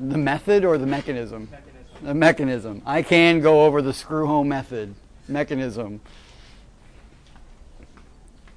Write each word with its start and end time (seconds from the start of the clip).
The 0.00 0.18
method 0.18 0.64
or 0.64 0.78
the 0.78 0.86
mechanism? 0.86 1.48
Mechanism. 1.50 2.06
The 2.06 2.14
mechanism. 2.14 2.82
I 2.86 3.02
can 3.02 3.40
go 3.40 3.66
over 3.66 3.82
the 3.82 3.92
screw 3.92 4.26
home 4.26 4.48
method 4.48 4.94
mechanism. 5.28 6.00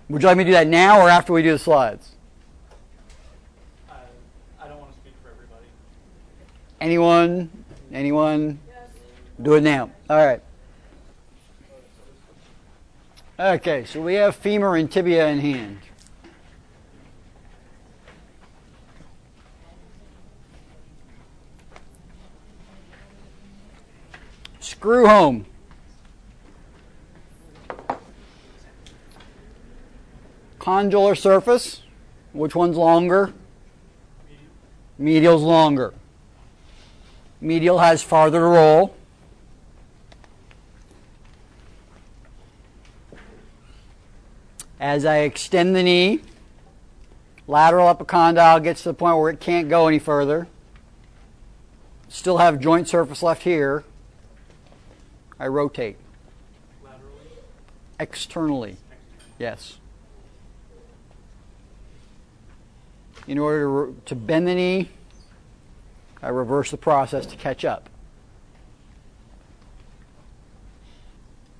Would 0.10 0.22
you 0.22 0.28
like 0.28 0.38
me 0.38 0.44
to 0.44 0.50
do 0.50 0.54
that 0.54 0.68
now 0.68 1.00
or 1.02 1.10
after 1.10 1.34
we 1.34 1.42
do 1.42 1.52
the 1.52 1.60
slides? 1.60 2.12
Uh, 3.90 3.94
I 4.60 4.68
don't 4.68 4.80
want 4.80 4.94
to 4.94 5.00
speak 5.00 5.14
for 5.24 5.30
everybody. 5.30 5.66
Anyone? 6.82 7.50
Anyone? 7.92 8.60
Do 9.42 9.56
it 9.56 9.62
now. 9.62 9.92
All 10.10 10.26
right. 10.26 10.42
Okay, 13.40 13.86
so 13.86 14.02
we 14.02 14.14
have 14.16 14.36
femur 14.36 14.76
and 14.76 14.92
tibia 14.92 15.28
in 15.28 15.40
hand. 15.40 15.80
Screw 24.84 25.08
home. 25.08 25.46
Condylar 30.60 31.18
surface. 31.18 31.84
Which 32.34 32.54
one's 32.54 32.76
longer? 32.76 33.32
Medial's 34.98 35.42
longer. 35.42 35.94
Medial 37.40 37.78
has 37.80 38.04
farther 38.04 38.40
to 38.40 38.46
roll. 38.46 38.94
As 44.82 45.06
I 45.06 45.20
extend 45.20 45.78
the 45.78 45.84
knee, 45.84 46.20
lateral 47.48 47.88
epicondyle 47.88 48.62
gets 48.62 48.84
to 48.84 48.90
the 48.90 48.96
point 48.96 49.18
where 49.18 49.30
it 49.30 49.40
can't 49.40 49.70
go 49.70 49.88
any 49.88 50.00
further. 50.00 50.50
Still 52.10 52.40
have 52.40 52.60
joint 52.60 52.90
surface 52.90 53.24
left 53.24 53.44
here. 53.44 53.86
I 55.44 55.48
rotate 55.48 55.98
Laterally, 56.82 57.04
externally. 58.00 58.78
Yes. 59.38 59.78
In 63.28 63.38
order 63.38 63.88
to, 63.88 64.02
to 64.06 64.16
bend 64.16 64.48
the 64.48 64.56
knee, 64.56 64.88
I 66.22 66.30
reverse 66.30 66.72
the 66.72 66.78
process 66.78 67.26
to 67.26 67.36
catch 67.36 67.66
up. 67.66 67.90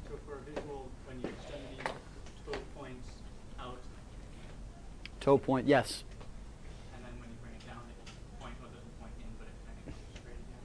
So 0.08 0.18
for 0.26 0.36
a 0.36 0.50
visual, 0.50 0.90
when 1.06 1.20
you 1.22 1.28
extend 1.28 1.64
the 1.80 2.54
toe 2.54 2.60
points 2.78 3.10
out, 3.60 3.80
Toe 5.20 5.38
point, 5.38 5.68
yes. 5.68 6.06
and 6.96 7.04
then 7.04 7.12
when 7.20 7.28
you 7.28 7.36
bring 7.42 7.56
it 7.56 7.68
down, 7.68 7.82
it 7.90 8.40
point, 8.40 8.54
well, 8.62 8.72
it 8.72 8.76
doesn't 8.76 9.02
point 9.02 9.12
in, 9.20 9.28
but 9.38 9.48
it 9.48 9.56
kind 9.68 9.78
of 9.78 9.86
goes 9.88 10.00
straight 10.16 10.40
again. 10.40 10.64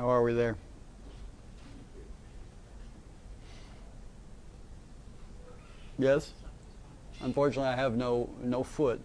How 0.00 0.08
are 0.08 0.22
we 0.22 0.32
there? 0.32 0.56
Yes? 5.98 6.32
Unfortunately, 7.20 7.68
I 7.68 7.76
have 7.76 7.96
no, 7.96 8.30
no 8.42 8.62
foot. 8.62 8.98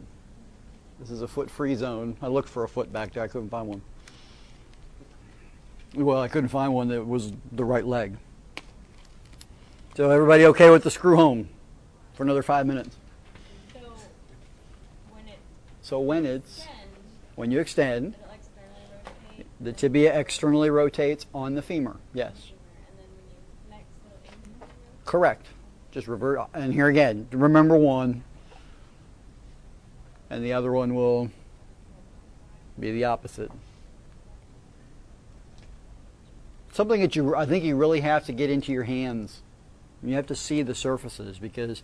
This 1.01 1.11
is 1.11 1.21
a 1.21 1.27
foot 1.27 1.51
free 1.51 1.75
zone. 1.75 2.15
I 2.21 2.27
looked 2.27 2.47
for 2.47 2.63
a 2.63 2.69
foot 2.69 2.93
back 2.93 3.11
there, 3.11 3.23
I 3.23 3.27
couldn't 3.27 3.49
find 3.49 3.67
one. 3.67 3.81
Well, 5.95 6.21
I 6.21 6.29
couldn't 6.29 6.47
find 6.47 6.73
one 6.73 6.87
that 6.87 7.05
was 7.05 7.33
the 7.51 7.65
right 7.65 7.85
leg. 7.85 8.15
So, 9.97 10.09
everybody 10.11 10.45
okay 10.45 10.69
with 10.69 10.83
the 10.83 10.91
screw 10.91 11.17
home 11.17 11.49
for 12.13 12.23
another 12.23 12.41
five 12.41 12.65
minutes? 12.65 12.95
So 13.73 13.79
when 15.11 15.27
it 15.27 15.39
So, 15.81 15.99
when 15.99 16.25
it's, 16.25 16.65
when 17.35 17.51
you 17.51 17.59
extend, 17.59 18.15
it'll 18.15 18.23
externally 18.23 18.23
rotate. 18.23 18.24
The 19.65 19.73
tibia 19.73 20.17
externally 20.17 20.69
rotates 20.69 21.25
on 21.33 21.55
the 21.55 21.61
femur. 21.61 21.97
Yes. 22.13 22.51
Correct. 25.03 25.45
Just 25.91 26.07
revert. 26.07 26.47
And 26.53 26.73
here 26.73 26.87
again, 26.87 27.27
remember 27.31 27.77
one, 27.77 28.23
and 30.29 30.43
the 30.43 30.53
other 30.53 30.71
one 30.71 30.95
will 30.95 31.29
be 32.79 32.91
the 32.91 33.05
opposite. 33.05 33.51
Something 36.71 37.01
that 37.01 37.15
you, 37.15 37.35
I 37.35 37.45
think 37.45 37.63
you 37.63 37.75
really 37.75 38.01
have 38.01 38.25
to 38.25 38.33
get 38.33 38.49
into 38.49 38.71
your 38.71 38.83
hands. 38.83 39.41
You 40.03 40.15
have 40.15 40.27
to 40.27 40.35
see 40.35 40.61
the 40.61 40.75
surfaces 40.75 41.39
because 41.39 41.83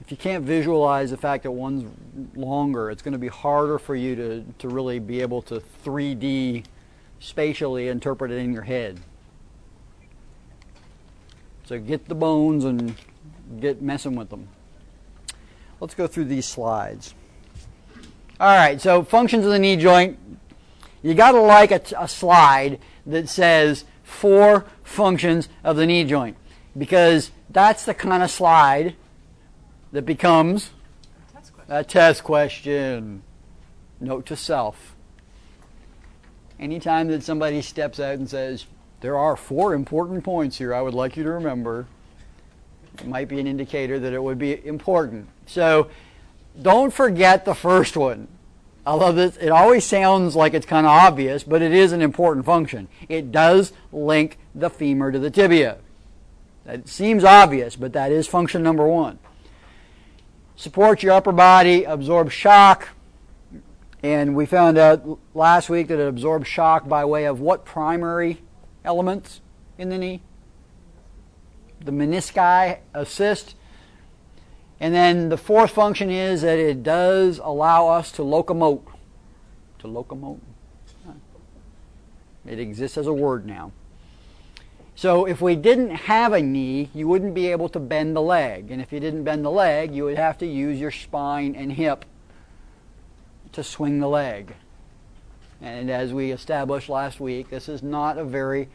if 0.00 0.10
you 0.10 0.16
can't 0.16 0.44
visualize 0.44 1.10
the 1.10 1.16
fact 1.16 1.44
that 1.44 1.50
one's 1.50 1.90
longer, 2.34 2.90
it's 2.90 3.02
going 3.02 3.12
to 3.12 3.18
be 3.18 3.28
harder 3.28 3.78
for 3.78 3.94
you 3.94 4.14
to, 4.16 4.44
to 4.58 4.68
really 4.68 4.98
be 4.98 5.20
able 5.20 5.42
to 5.42 5.62
3D 5.84 6.64
spatially 7.22 7.86
interpret 7.86 8.32
it 8.32 8.38
in 8.38 8.52
your 8.52 8.62
head. 8.62 8.98
So 11.64 11.78
get 11.78 12.06
the 12.06 12.14
bones 12.14 12.64
and 12.64 12.96
get 13.60 13.80
messing 13.80 14.16
with 14.16 14.28
them. 14.28 14.48
Let's 15.80 15.94
go 15.94 16.06
through 16.06 16.26
these 16.26 16.46
slides. 16.46 17.14
All 18.40 18.56
right, 18.56 18.80
so 18.80 19.04
functions 19.04 19.46
of 19.46 19.52
the 19.52 19.58
knee 19.58 19.76
joint. 19.76 20.18
You 21.02 21.14
got 21.14 21.32
to 21.32 21.40
like 21.40 21.70
a, 21.70 21.80
a 21.96 22.08
slide 22.08 22.80
that 23.06 23.28
says 23.28 23.84
four 24.02 24.66
functions 24.82 25.48
of 25.62 25.76
the 25.76 25.86
knee 25.86 26.04
joint 26.04 26.36
because 26.76 27.30
that's 27.50 27.84
the 27.84 27.94
kind 27.94 28.22
of 28.22 28.30
slide 28.30 28.96
that 29.92 30.02
becomes 30.02 30.70
a 31.68 31.84
test 31.84 32.24
question. 32.24 33.22
Note 34.00 34.26
to 34.26 34.36
self. 34.36 34.96
Anytime 36.60 37.08
that 37.08 37.22
somebody 37.22 37.62
steps 37.62 37.98
out 37.98 38.14
and 38.14 38.28
says, 38.28 38.66
there 39.00 39.16
are 39.16 39.36
four 39.36 39.74
important 39.74 40.22
points 40.24 40.58
here 40.58 40.72
I 40.72 40.80
would 40.80 40.94
like 40.94 41.16
you 41.16 41.24
to 41.24 41.30
remember, 41.30 41.86
it 42.98 43.06
might 43.06 43.28
be 43.28 43.40
an 43.40 43.46
indicator 43.46 43.98
that 43.98 44.12
it 44.12 44.22
would 44.22 44.38
be 44.38 44.64
important. 44.66 45.28
So 45.46 45.90
don't 46.60 46.92
forget 46.92 47.44
the 47.44 47.54
first 47.54 47.96
one. 47.96 48.28
Although 48.84 49.12
this, 49.12 49.36
it 49.36 49.50
always 49.50 49.84
sounds 49.84 50.34
like 50.34 50.54
it's 50.54 50.66
kind 50.66 50.86
of 50.86 50.92
obvious, 50.92 51.44
but 51.44 51.62
it 51.62 51.72
is 51.72 51.92
an 51.92 52.02
important 52.02 52.44
function. 52.44 52.88
It 53.08 53.30
does 53.30 53.72
link 53.92 54.38
the 54.54 54.70
femur 54.70 55.12
to 55.12 55.18
the 55.18 55.30
tibia. 55.30 55.78
That 56.64 56.88
seems 56.88 57.24
obvious, 57.24 57.76
but 57.76 57.92
that 57.92 58.12
is 58.12 58.26
function 58.26 58.62
number 58.62 58.86
one. 58.86 59.18
Support 60.56 61.02
your 61.02 61.12
upper 61.12 61.32
body, 61.32 61.84
absorb 61.84 62.30
shock, 62.30 62.88
and 64.02 64.34
we 64.34 64.46
found 64.46 64.78
out 64.78 65.18
last 65.32 65.70
week 65.70 65.88
that 65.88 66.00
it 66.00 66.08
absorbs 66.08 66.48
shock 66.48 66.88
by 66.88 67.04
way 67.04 67.24
of 67.24 67.40
what 67.40 67.64
primary 67.64 68.42
elements 68.84 69.40
in 69.78 69.90
the 69.90 69.98
knee? 69.98 70.22
The 71.84 71.92
menisci 71.92 72.78
assist. 72.94 73.54
And 74.80 74.92
then 74.92 75.28
the 75.28 75.36
fourth 75.36 75.70
function 75.70 76.10
is 76.10 76.42
that 76.42 76.58
it 76.58 76.82
does 76.82 77.38
allow 77.38 77.88
us 77.88 78.10
to 78.12 78.22
locomote. 78.22 78.82
To 79.78 79.86
locomote. 79.86 80.40
It 82.44 82.58
exists 82.58 82.98
as 82.98 83.06
a 83.06 83.12
word 83.12 83.46
now. 83.46 83.70
So 84.96 85.26
if 85.26 85.40
we 85.40 85.54
didn't 85.54 85.90
have 85.90 86.32
a 86.32 86.42
knee, 86.42 86.90
you 86.92 87.06
wouldn't 87.06 87.34
be 87.34 87.46
able 87.48 87.68
to 87.68 87.78
bend 87.78 88.16
the 88.16 88.20
leg. 88.20 88.72
And 88.72 88.82
if 88.82 88.92
you 88.92 88.98
didn't 88.98 89.22
bend 89.22 89.44
the 89.44 89.50
leg, 89.50 89.94
you 89.94 90.04
would 90.04 90.18
have 90.18 90.38
to 90.38 90.46
use 90.46 90.80
your 90.80 90.90
spine 90.90 91.54
and 91.54 91.72
hip 91.72 92.04
to 93.52 93.62
swing 93.62 94.00
the 94.00 94.08
leg. 94.08 94.54
And 95.60 95.90
as 95.90 96.12
we 96.12 96.32
established 96.32 96.88
last 96.88 97.20
week, 97.20 97.50
this 97.50 97.68
is 97.68 97.82
not 97.82 98.18
a 98.18 98.24
very 98.24 98.68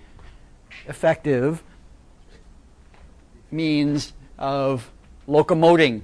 effective 0.88 1.62
means 3.52 4.14
of 4.38 4.90
locomoting. 5.28 6.02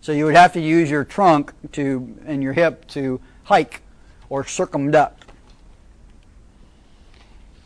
So 0.00 0.12
you 0.12 0.24
would 0.24 0.34
have 0.34 0.52
to 0.54 0.60
use 0.60 0.90
your 0.90 1.04
trunk 1.04 1.52
to 1.72 2.16
and 2.26 2.42
your 2.42 2.52
hip 2.52 2.86
to 2.88 3.20
hike 3.44 3.82
or 4.28 4.44
circumduct. 4.44 5.24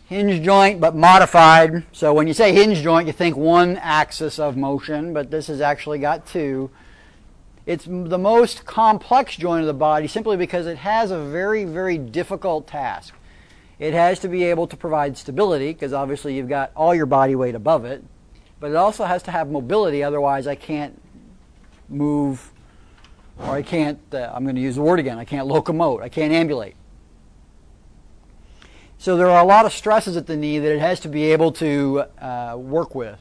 Hinge 0.09 0.45
joint 0.45 0.81
but 0.81 0.95
modified. 0.95 1.85
So 1.93 2.13
when 2.13 2.27
you 2.27 2.35
say 2.35 2.53
hinge 2.53 2.83
joint, 2.83 3.07
you 3.07 3.13
think 3.13 3.37
one 3.37 3.77
axis 3.79 4.39
of 4.39 4.57
motion, 4.57 5.13
but 5.13 5.31
this 5.31 5.47
has 5.47 5.61
actually 5.61 5.99
got 5.99 6.27
two. 6.27 6.71
It's 7.73 7.87
the 7.87 8.19
most 8.19 8.67
complex 8.67 9.35
joint 9.35 9.63
of 9.63 9.67
the 9.67 9.73
body 9.73 10.07
simply 10.07 10.37
because 10.37 10.67
it 10.67 10.77
has 10.77 11.11
a 11.11 11.19
very, 11.19 11.65
very 11.65 11.97
difficult 11.97 12.67
task. 12.67 13.15
It 13.79 13.95
has 13.95 14.19
to 14.19 14.29
be 14.29 14.45
able 14.45 14.67
to 14.67 14.77
provide 14.77 15.17
stability 15.17 15.73
because 15.73 15.95
obviously 15.95 16.35
you've 16.35 16.51
got 16.51 16.71
all 16.77 16.95
your 16.95 17.07
body 17.07 17.35
weight 17.35 17.55
above 17.55 17.87
it, 17.87 18.05
but 18.61 18.73
it 18.73 18.77
also 18.77 19.07
has 19.07 19.23
to 19.23 19.31
have 19.31 19.51
mobility, 19.51 20.03
otherwise, 20.03 20.47
I 20.47 20.55
can't 20.55 21.01
move 21.89 22.53
or 23.39 23.53
I 23.53 23.63
can't, 23.63 24.01
uh, 24.13 24.31
I'm 24.35 24.45
going 24.45 24.57
to 24.57 24.61
use 24.61 24.77
the 24.77 24.83
word 24.83 25.01
again, 25.01 25.19
I 25.19 25.25
can't 25.25 25.49
locomote, 25.49 26.03
I 26.03 26.11
can't 26.11 26.35
ambulate. 26.35 26.77
So 28.99 29.17
there 29.17 29.31
are 29.31 29.43
a 29.43 29.47
lot 29.47 29.65
of 29.65 29.73
stresses 29.73 30.19
at 30.19 30.27
the 30.27 30.37
knee 30.37 30.59
that 30.59 30.71
it 30.71 30.81
has 30.81 31.01
to 31.01 31.09
be 31.09 31.33
able 31.33 31.53
to 31.53 32.05
uh, 32.21 32.55
work 32.59 32.95
with. 32.95 33.19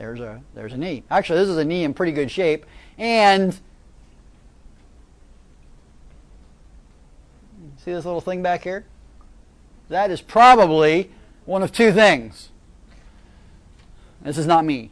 There's 0.00 0.20
a 0.20 0.40
there's 0.54 0.72
a 0.72 0.78
knee. 0.78 1.04
Actually, 1.10 1.40
this 1.40 1.48
is 1.50 1.58
a 1.58 1.64
knee 1.64 1.84
in 1.84 1.92
pretty 1.92 2.12
good 2.12 2.30
shape, 2.30 2.64
and 2.96 3.52
see 7.76 7.92
this 7.92 8.06
little 8.06 8.22
thing 8.22 8.42
back 8.42 8.64
here. 8.64 8.86
That 9.90 10.10
is 10.10 10.22
probably 10.22 11.10
one 11.44 11.62
of 11.62 11.70
two 11.70 11.92
things. 11.92 12.48
This 14.22 14.38
is 14.38 14.46
not 14.46 14.64
me. 14.64 14.90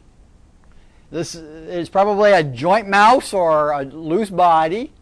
This 1.11 1.35
is 1.35 1.89
probably 1.89 2.33
a 2.33 2.43
joint 2.43 2.87
mouse 2.87 3.33
or 3.33 3.73
a 3.73 3.85
loose 3.85 4.29
body. 4.29 4.93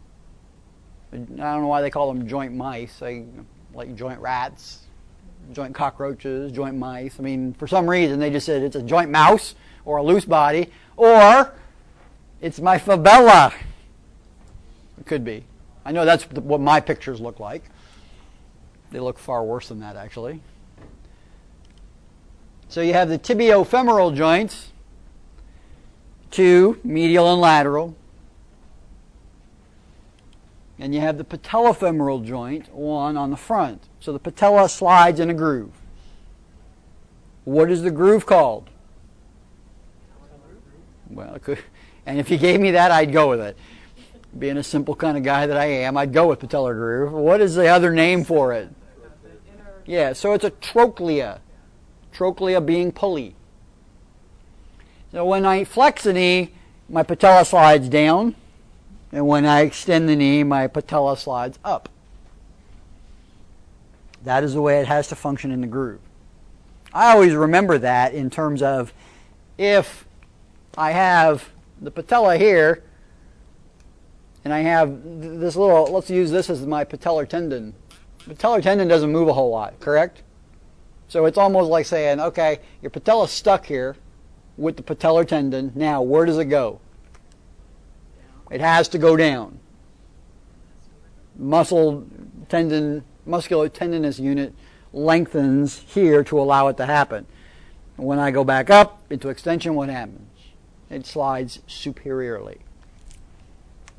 I 1.11 1.17
don't 1.17 1.35
know 1.35 1.67
why 1.67 1.81
they 1.81 1.89
call 1.89 2.13
them 2.13 2.29
joint 2.29 2.53
mice. 2.53 2.97
They 2.99 3.25
like 3.73 3.93
joint 3.93 4.21
rats, 4.21 4.83
joint 5.51 5.75
cockroaches, 5.75 6.53
joint 6.53 6.77
mice. 6.77 7.19
I 7.19 7.23
mean, 7.23 7.53
for 7.55 7.67
some 7.67 7.89
reason 7.89 8.19
they 8.19 8.29
just 8.29 8.45
said 8.45 8.61
it's 8.61 8.77
a 8.77 8.81
joint 8.81 9.09
mouse 9.09 9.53
or 9.87 9.97
a 9.97 10.03
loose 10.03 10.25
body, 10.25 10.69
or 10.97 11.55
it's 12.41 12.59
my 12.59 12.77
fabella. 12.77 13.53
It 14.99 15.05
could 15.05 15.23
be. 15.23 15.45
I 15.85 15.93
know 15.93 16.03
that's 16.03 16.25
what 16.25 16.59
my 16.59 16.81
pictures 16.81 17.21
look 17.21 17.39
like. 17.39 17.63
They 18.91 18.99
look 18.99 19.17
far 19.17 19.45
worse 19.45 19.69
than 19.69 19.79
that, 19.79 19.95
actually. 19.95 20.41
So 22.67 22.81
you 22.81 22.91
have 22.93 23.07
the 23.07 23.17
tibiofemoral 23.17 24.13
joints, 24.13 24.73
two, 26.31 26.81
medial 26.83 27.31
and 27.31 27.39
lateral. 27.39 27.95
And 30.77 30.93
you 30.93 30.99
have 30.99 31.17
the 31.17 31.23
patellofemoral 31.23 32.25
joint, 32.25 32.73
one 32.73 33.15
on 33.15 33.31
the 33.31 33.37
front. 33.37 33.87
So 34.01 34.11
the 34.11 34.19
patella 34.19 34.67
slides 34.67 35.21
in 35.21 35.29
a 35.29 35.33
groove. 35.33 35.71
What 37.45 37.71
is 37.71 37.83
the 37.83 37.91
groove 37.91 38.25
called? 38.25 38.69
Well, 41.09 41.39
and 42.05 42.19
if 42.19 42.29
you 42.29 42.37
gave 42.37 42.59
me 42.59 42.71
that, 42.71 42.91
I'd 42.91 43.11
go 43.11 43.29
with 43.29 43.41
it. 43.41 43.57
Being 44.37 44.57
a 44.57 44.63
simple 44.63 44.95
kind 44.95 45.17
of 45.17 45.23
guy 45.23 45.47
that 45.47 45.57
I 45.57 45.65
am, 45.65 45.97
I'd 45.97 46.13
go 46.13 46.27
with 46.27 46.39
patellar 46.39 46.73
groove. 46.73 47.13
What 47.13 47.41
is 47.41 47.55
the 47.55 47.67
other 47.67 47.93
name 47.93 48.23
for 48.23 48.53
it? 48.53 48.69
Yeah, 49.85 50.13
so 50.13 50.33
it's 50.33 50.43
a 50.43 50.49
trochlea. 50.49 51.39
Trochlea 52.11 52.59
being 52.61 52.91
pulley. 52.91 53.35
So 55.11 55.25
when 55.25 55.45
I 55.45 55.63
flex 55.63 56.03
the 56.03 56.13
knee, 56.13 56.51
my 56.89 57.03
patella 57.03 57.45
slides 57.45 57.87
down, 57.89 58.35
and 59.11 59.27
when 59.27 59.45
I 59.45 59.61
extend 59.61 60.09
the 60.09 60.15
knee, 60.15 60.43
my 60.43 60.67
patella 60.67 61.17
slides 61.17 61.57
up. 61.63 61.89
That 64.23 64.43
is 64.43 64.53
the 64.53 64.61
way 64.61 64.79
it 64.79 64.87
has 64.87 65.07
to 65.09 65.15
function 65.15 65.51
in 65.51 65.61
the 65.61 65.67
groove. 65.67 66.01
I 66.93 67.13
always 67.13 67.33
remember 67.33 67.77
that 67.77 68.13
in 68.13 68.29
terms 68.29 68.61
of 68.61 68.93
if 69.57 70.06
I 70.77 70.91
have 70.91 71.49
the 71.81 71.89
patella 71.89 72.37
here, 72.37 72.83
and 74.45 74.53
I 74.53 74.59
have 74.59 75.01
this 75.03 75.55
little, 75.55 75.91
let's 75.91 76.09
use 76.09 76.29
this 76.29 76.49
as 76.49 76.65
my 76.65 76.85
patellar 76.85 77.27
tendon. 77.27 77.73
Patellar 78.19 78.61
tendon 78.61 78.87
doesn't 78.87 79.11
move 79.11 79.27
a 79.27 79.33
whole 79.33 79.49
lot, 79.49 79.79
correct? 79.79 80.21
So 81.07 81.25
it's 81.25 81.37
almost 81.37 81.69
like 81.69 81.85
saying, 81.85 82.19
okay, 82.19 82.59
your 82.81 82.91
patella's 82.91 83.31
stuck 83.31 83.65
here 83.65 83.95
with 84.55 84.77
the 84.77 84.83
patellar 84.83 85.27
tendon. 85.27 85.71
Now, 85.73 86.01
where 86.01 86.25
does 86.25 86.37
it 86.37 86.45
go? 86.45 86.79
It 88.51 88.61
has 88.61 88.87
to 88.89 88.97
go 88.97 89.17
down. 89.17 89.59
Muscle 91.37 92.05
tendon, 92.49 93.03
muscular 93.25 93.67
tendinous 93.69 94.19
unit 94.19 94.53
lengthens 94.93 95.79
here 95.79 96.23
to 96.25 96.39
allow 96.39 96.67
it 96.67 96.77
to 96.77 96.85
happen. 96.85 97.25
When 97.95 98.19
I 98.19 98.31
go 98.31 98.43
back 98.43 98.69
up 98.69 99.01
into 99.09 99.29
extension, 99.29 99.73
what 99.73 99.89
happens? 99.89 100.36
It 100.89 101.05
slides 101.05 101.59
superiorly. 101.67 102.59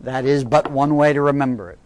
That 0.01 0.25
is 0.25 0.45
but 0.45 0.71
one 0.71 0.97
way 0.97 1.13
to 1.13 1.21
remember 1.21 1.71
it. 1.71 1.79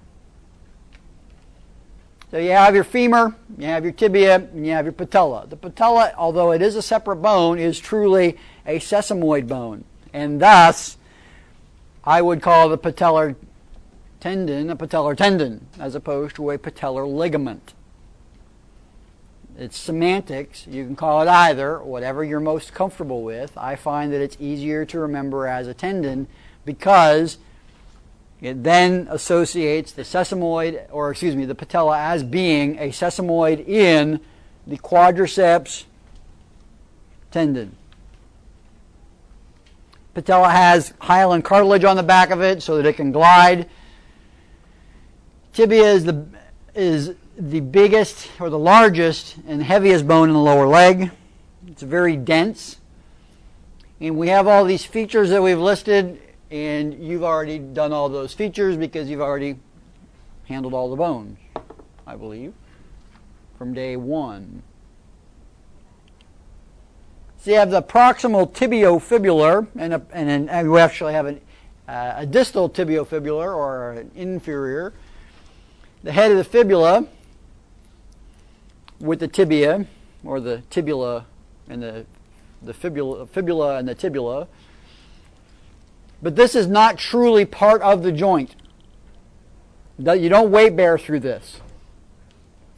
So 2.31 2.39
you 2.39 2.53
have 2.53 2.75
your 2.75 2.85
femur, 2.85 3.37
you 3.59 3.67
have 3.67 3.85
your 3.85 3.93
tibia, 3.93 4.37
and 4.37 4.65
you 4.67 4.73
have 4.73 4.87
your 4.87 4.93
patella. 4.93 5.47
The 5.47 5.57
patella, 5.57 6.13
although 6.17 6.53
it 6.53 6.63
is 6.63 6.77
a 6.77 6.83
separate 6.83 7.17
bone, 7.17 7.59
is 7.59 7.79
truly 7.79 8.39
a 8.67 8.79
sesamoid 8.79 9.49
bone. 9.49 9.85
And 10.15 10.41
thus, 10.41 10.97
I 12.05 12.23
would 12.23 12.41
call 12.41 12.69
the 12.69 12.79
patellar 12.79 13.37
tendon 14.21 14.71
a 14.71 14.77
patellar 14.77 15.17
tendon 15.17 15.67
as 15.79 15.95
opposed 15.95 16.37
to 16.37 16.51
a 16.51 16.59
patellar 16.59 17.13
ligament. 17.13 17.75
It's 19.59 19.77
semantics. 19.77 20.67
You 20.67 20.85
can 20.85 20.97
call 20.97 21.23
it 21.23 21.29
either, 21.29 21.83
whatever 21.83 22.25
you're 22.25 22.41
most 22.41 22.73
comfortable 22.73 23.23
with. 23.23 23.57
I 23.57 23.77
find 23.77 24.13
that 24.13 24.21
it's 24.21 24.37
easier 24.41 24.85
to 24.87 24.99
remember 24.99 25.47
as 25.47 25.67
a 25.67 25.75
tendon 25.75 26.27
because 26.65 27.39
it 28.41 28.65
then 28.65 29.07
associates 29.11 29.93
the 29.93 30.03
sesamoid, 30.03 30.87
or 30.91 31.11
excuse 31.11 31.37
me, 31.37 31.45
the 31.45 31.55
patella 31.55 31.99
as 31.99 32.23
being 32.23 32.79
a 32.79 32.89
sesamoid 32.89 33.67
in 33.67 34.21
the 34.67 34.79
quadriceps 34.79 35.85
tendon. 37.31 37.77
Patella 40.15 40.51
has 40.51 40.93
hyaline 41.01 41.43
cartilage 41.43 41.85
on 41.85 41.97
the 41.97 42.03
back 42.03 42.31
of 42.31 42.43
it 42.43 42.63
so 42.63 42.77
that 42.77 42.87
it 42.87 42.95
can 42.95 43.13
glide. 43.13 43.69
Tibia 45.53 45.93
is 45.93 46.05
the 46.05 46.27
is 46.75 47.15
the 47.37 47.61
biggest 47.61 48.31
or 48.39 48.51
the 48.51 48.59
largest 48.59 49.37
and 49.47 49.63
heaviest 49.63 50.07
bone 50.07 50.29
in 50.29 50.35
the 50.35 50.41
lower 50.41 50.67
leg. 50.67 51.11
It's 51.67 51.83
very 51.83 52.17
dense. 52.17 52.77
And 54.01 54.17
we 54.17 54.29
have 54.29 54.47
all 54.47 54.65
these 54.65 54.85
features 54.85 55.31
that 55.31 55.43
we've 55.43 55.59
listed, 55.59 56.21
and 56.51 56.93
you've 56.95 57.23
already 57.23 57.59
done 57.59 57.93
all 57.93 58.09
those 58.09 58.35
features 58.35 58.77
because 58.77 59.09
you've 59.09 59.21
already 59.21 59.57
handled 60.47 60.75
all 60.75 60.91
the 60.91 60.97
bones, 60.97 61.39
I 62.07 62.17
believe, 62.17 62.53
from 63.57 63.73
day 63.73 63.97
one. 63.97 64.63
So 67.39 67.51
you 67.51 67.57
have 67.57 67.71
the 67.71 67.83
proximal 67.83 68.53
tibiofibular, 68.53 69.67
and, 69.77 69.95
a, 69.95 70.03
and, 70.13 70.49
and 70.49 70.71
we 70.71 70.81
actually 70.81 71.13
have 71.15 71.27
an, 71.27 71.41
uh, 71.89 72.15
a 72.17 72.27
distal 72.27 72.69
tibiofibular 72.69 73.57
or 73.57 73.93
an 73.93 74.11
inferior. 74.15 74.93
The 76.03 76.13
head 76.13 76.31
of 76.31 76.37
the 76.37 76.45
fibula 76.45 77.07
with 79.03 79.19
the 79.19 79.29
tibia, 79.29 79.85
or 80.25 80.41
the 80.41 80.63
tibula 80.71 81.27
and 81.69 81.83
the, 81.83 82.07
the 82.63 82.73
fibula, 82.73 83.27
fibula 83.27 83.77
and 83.77 83.89
the 83.89 83.95
tibula. 83.95 84.47
But 86.23 86.37
this 86.37 86.55
is 86.55 86.69
not 86.69 86.99
truly 86.99 87.45
part 87.45 87.83
of 87.83 88.05
the 88.05 88.13
joint. 88.13 88.55
You 89.99 90.29
don't 90.29 90.53
weight 90.53 90.77
bear 90.77 90.97
through 90.97 91.21
this. 91.21 91.61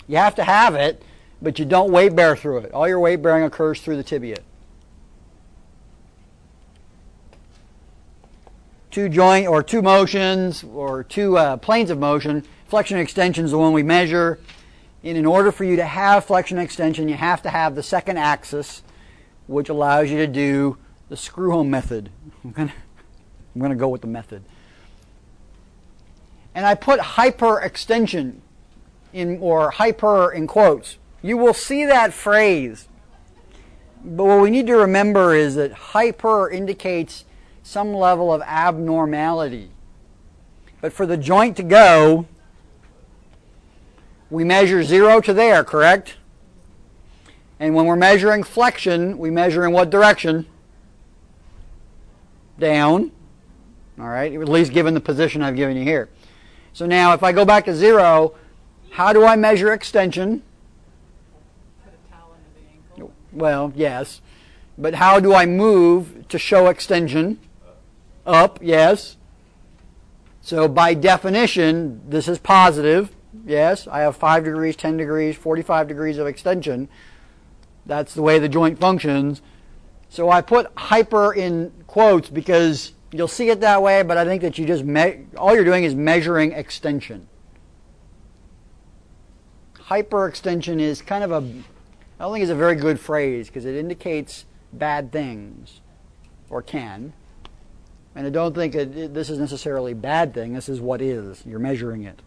You 0.09 0.17
have 0.17 0.35
to 0.37 0.45
have 0.45 0.75
it, 0.75 1.03
but 1.43 1.59
you 1.59 1.67
don't 1.67 1.93
weight 1.93 2.17
bear 2.17 2.35
through 2.35 2.59
it. 2.59 2.73
All 2.73 2.89
your 2.89 3.01
weight 3.01 3.17
bearing 3.17 3.45
occurs 3.45 3.83
through 3.83 3.97
the 3.97 4.03
tibia. 4.03 4.39
Two 8.91 9.11
joint 9.11 9.47
or 9.47 9.63
two 9.63 9.83
motions 9.83 10.65
or 10.65 11.05
two 11.05 11.37
uh, 11.37 11.59
planes 11.59 11.91
of 11.91 11.99
motion. 11.99 12.45
Flexion 12.69 12.97
and 12.97 13.03
extension 13.03 13.45
is 13.45 13.51
the 13.51 13.59
one 13.59 13.75
we 13.75 13.83
measure. 13.83 14.39
And 15.05 15.19
in 15.19 15.27
order 15.27 15.53
for 15.53 15.65
you 15.65 15.77
to 15.77 15.85
have 15.85 16.25
flexion 16.25 16.59
extension, 16.59 17.09
you 17.09 17.15
have 17.15 17.43
to 17.43 17.51
have 17.51 17.75
the 17.75 17.83
second 17.83 18.17
axis, 18.17 18.83
which 19.47 19.69
allows 19.69 20.11
you 20.11 20.17
to 20.17 20.27
do 20.27 20.79
the 21.11 21.17
screw 21.17 21.51
home 21.51 21.71
method. 21.71 22.09
I'm 22.43 22.53
going 22.53 22.69
to, 22.69 22.75
I'm 23.55 23.61
going 23.61 23.71
to 23.71 23.77
go 23.77 23.89
with 23.89 24.01
the 24.01 24.07
method. 24.07 24.43
And 26.55 26.65
I 26.65 26.75
put 26.75 27.01
hyperextension 27.01 28.39
in, 29.13 29.39
or 29.41 29.73
hyper 29.73 30.33
in 30.33 30.47
quotes. 30.47 30.97
You 31.21 31.37
will 31.37 31.55
see 31.55 31.85
that 31.85 32.15
phrase. 32.15 32.89
But 34.03 34.25
what 34.25 34.41
we 34.41 34.51
need 34.51 34.67
to 34.69 34.77
remember 34.77 35.35
is 35.35 35.55
that 35.57 35.73
hyper 35.73 36.49
indicates 36.51 37.27
some 37.63 37.93
level 37.93 38.33
of 38.33 38.41
abnormality. 38.43 39.71
But 40.81 40.93
for 40.93 41.05
the 41.05 41.17
joint 41.17 41.57
to 41.59 41.63
go, 41.63 42.27
we 44.35 44.43
measure 44.43 44.83
zero 44.83 45.21
to 45.21 45.33
there, 45.33 45.63
correct? 45.63 46.17
And 47.61 47.73
when 47.73 47.87
we're 47.87 47.95
measuring 47.95 48.43
flexion, 48.43 49.17
we 49.17 49.31
measure 49.31 49.65
in 49.65 49.73
what 49.73 49.91
direction? 49.91 50.47
Down. 52.59 53.13
All 53.97 54.09
right, 54.09 54.33
at 54.33 54.49
least 54.49 54.73
given 54.73 54.93
the 54.93 55.01
position 55.01 55.41
I've 55.41 55.55
given 55.55 55.77
you 55.77 55.85
here. 55.85 56.09
So 56.73 56.85
now 56.85 57.15
if 57.15 57.23
I 57.23 57.31
go 57.31 57.45
back 57.45 57.65
to 57.67 57.75
zero, 57.75 58.35
how 58.91 59.13
do 59.13 59.25
I 59.25 59.37
measure 59.37 59.73
extension? 59.73 60.43
Well, 63.33 63.73
yes. 63.77 64.21
But 64.77 64.95
how 64.95 65.21
do 65.21 65.33
I 65.33 65.47
move 65.47 66.27
to 66.29 66.41
show 66.41 66.67
extension? 66.67 67.39
Up, 68.27 68.59
yes. 68.61 69.17
So 70.43 70.67
by 70.67 70.95
definition, 70.95 72.03
this 72.09 72.27
is 72.27 72.39
positive. 72.39 73.15
Yes, 73.47 73.87
I 73.87 74.01
have 74.01 74.17
5 74.17 74.45
degrees, 74.45 74.77
10 74.77 74.97
degrees, 74.97 75.37
45 75.37 75.89
degrees 75.89 76.19
of 76.19 76.27
extension. 76.27 76.89
That's 77.87 78.15
the 78.15 78.23
way 78.23 78.39
the 78.39 78.49
joint 78.49 78.81
functions. 78.81 79.43
So 80.09 80.31
I 80.31 80.41
put 80.41 80.71
hyper 80.77 81.35
in 81.35 81.73
quotes 81.87 82.31
because 82.31 82.93
you'll 83.13 83.29
see 83.29 83.51
it 83.51 83.61
that 83.61 83.83
way, 83.83 84.03
but 84.03 84.17
I 84.17 84.25
think 84.25 84.43
that 84.43 84.59
you 84.59 84.67
just 84.67 84.85
me- 84.85 85.27
all 85.37 85.55
you're 85.55 85.65
doing 85.65 85.85
is 85.85 85.95
measuring 85.95 86.53
extension. 86.53 87.29
Hyperextension 89.75 90.81
is 90.81 91.03
kind 91.03 91.25
of 91.25 91.31
a 91.31 91.45
I 92.19 92.25
don't 92.25 92.33
think 92.33 92.43
it's 92.43 92.53
a 92.53 92.57
very 92.57 92.77
good 92.77 93.01
phrase 93.01 93.49
because 93.49 93.65
it 93.65 93.75
indicates 93.75 94.47
bad 94.73 95.11
things 95.11 95.81
or 96.49 96.63
can. 96.63 97.13
And 98.15 98.27
I 98.27 98.31
don't 98.31 98.55
think 98.55 98.75
it, 98.75 98.97
it, 98.97 99.15
this 99.15 99.29
is 99.29 99.39
necessarily 99.39 99.93
a 99.93 99.97
bad 99.97 100.33
thing. 100.33 100.53
This 100.53 100.69
is 100.69 100.81
what 100.81 101.03
is. 101.03 101.45
You're 101.45 101.59
measuring 101.59 102.05
it. 102.05 102.23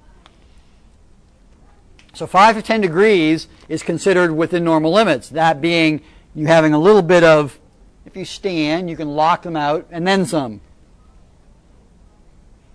So 2.18 2.26
5 2.26 2.56
to 2.56 2.62
10 2.64 2.82
degrees 2.82 3.48
is 3.70 3.84
considered 3.84 4.32
within 4.32 4.64
normal 4.64 4.92
limits. 4.92 5.30
That 5.30 5.62
being 5.62 6.02
you 6.34 6.48
having 6.48 6.74
a 6.74 6.80
little 6.80 7.04
bit 7.04 7.24
of, 7.24 7.60
if 8.08 8.18
you 8.18 8.26
stand, 8.26 8.90
you 8.90 8.96
can 8.96 9.10
lock 9.10 9.44
them 9.44 9.56
out 9.56 9.86
and 9.92 10.08
then 10.08 10.26
some. 10.26 10.62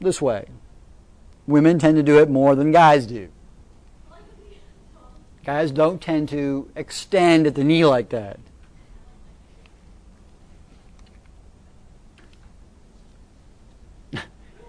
This 0.00 0.22
way. 0.22 0.46
Women 1.48 1.80
tend 1.80 1.96
to 1.96 2.04
do 2.04 2.20
it 2.20 2.30
more 2.30 2.54
than 2.54 2.70
guys 2.70 3.04
do. 3.04 3.30
Guys 5.44 5.72
don't 5.72 6.00
tend 6.00 6.28
to 6.28 6.70
extend 6.76 7.48
at 7.48 7.56
the 7.56 7.64
knee 7.64 7.84
like 7.84 8.10
that. 8.10 8.38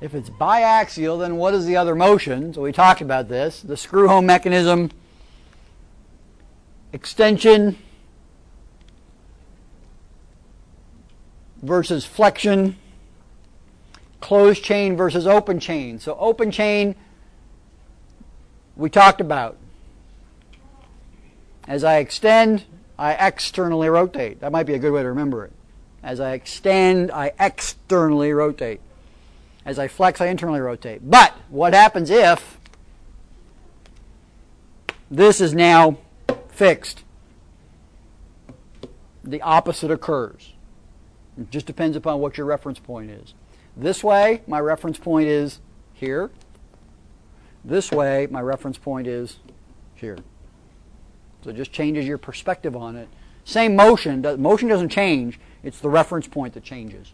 If 0.03 0.13
it's 0.13 0.29
biaxial, 0.29 1.17
then 1.17 1.37
what 1.37 1.53
is 1.53 1.65
the 1.65 1.77
other 1.77 1.95
motion? 1.95 2.53
So 2.53 2.61
we 2.61 2.73
talked 2.73 2.99
about 2.99 3.29
this. 3.29 3.61
The 3.61 3.77
screw 3.77 4.09
home 4.09 4.25
mechanism, 4.25 4.91
extension 6.91 7.77
versus 11.61 12.05
flexion, 12.05 12.75
closed 14.19 14.61
chain 14.61 14.97
versus 14.97 15.25
open 15.25 15.61
chain. 15.61 15.99
So 15.99 16.17
open 16.19 16.51
chain, 16.51 16.95
we 18.75 18.89
talked 18.89 19.21
about. 19.21 19.55
As 21.65 21.85
I 21.85 21.99
extend, 21.99 22.65
I 22.99 23.13
externally 23.13 23.87
rotate. 23.87 24.41
That 24.41 24.51
might 24.51 24.65
be 24.65 24.73
a 24.73 24.79
good 24.79 24.91
way 24.91 25.01
to 25.01 25.07
remember 25.07 25.45
it. 25.45 25.53
As 26.03 26.19
I 26.19 26.33
extend, 26.33 27.09
I 27.09 27.31
externally 27.39 28.33
rotate. 28.33 28.81
As 29.65 29.79
I 29.79 29.87
flex, 29.87 30.19
I 30.19 30.27
internally 30.27 30.59
rotate. 30.59 31.09
But 31.09 31.33
what 31.49 31.73
happens 31.73 32.09
if 32.09 32.59
this 35.09 35.39
is 35.39 35.53
now 35.53 35.97
fixed? 36.49 37.03
The 39.23 39.41
opposite 39.41 39.89
occurs. 39.89 40.53
It 41.39 41.49
just 41.49 41.65
depends 41.65 41.95
upon 41.95 42.19
what 42.19 42.37
your 42.37 42.45
reference 42.45 42.79
point 42.79 43.09
is. 43.09 43.33
This 43.75 44.03
way, 44.03 44.41
my 44.47 44.59
reference 44.59 44.99
point 44.99 45.27
is 45.27 45.59
here. 45.93 46.29
This 47.63 47.91
way, 47.91 48.27
my 48.29 48.41
reference 48.41 48.77
point 48.77 49.07
is 49.07 49.37
here. 49.95 50.17
So 51.43 51.49
it 51.49 51.55
just 51.55 51.71
changes 51.71 52.05
your 52.05 52.17
perspective 52.17 52.75
on 52.75 52.95
it. 52.95 53.07
Same 53.45 53.75
motion, 53.75 54.21
motion 54.41 54.69
doesn't 54.69 54.89
change, 54.89 55.39
it's 55.63 55.79
the 55.79 55.89
reference 55.89 56.27
point 56.27 56.53
that 56.53 56.63
changes. 56.63 57.13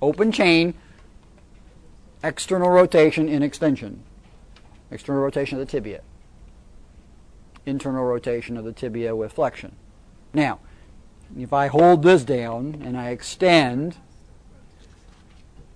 Open 0.00 0.32
chain, 0.32 0.74
external 2.22 2.70
rotation 2.70 3.28
in 3.28 3.42
extension, 3.42 4.02
external 4.90 5.22
rotation 5.22 5.58
of 5.58 5.66
the 5.66 5.70
tibia, 5.70 6.02
internal 7.64 8.04
rotation 8.04 8.56
of 8.56 8.64
the 8.64 8.72
tibia 8.72 9.14
with 9.14 9.32
flexion. 9.32 9.74
Now, 10.32 10.60
if 11.38 11.52
I 11.52 11.68
hold 11.68 12.02
this 12.02 12.24
down 12.24 12.82
and 12.84 12.96
I 12.96 13.10
extend, 13.10 13.96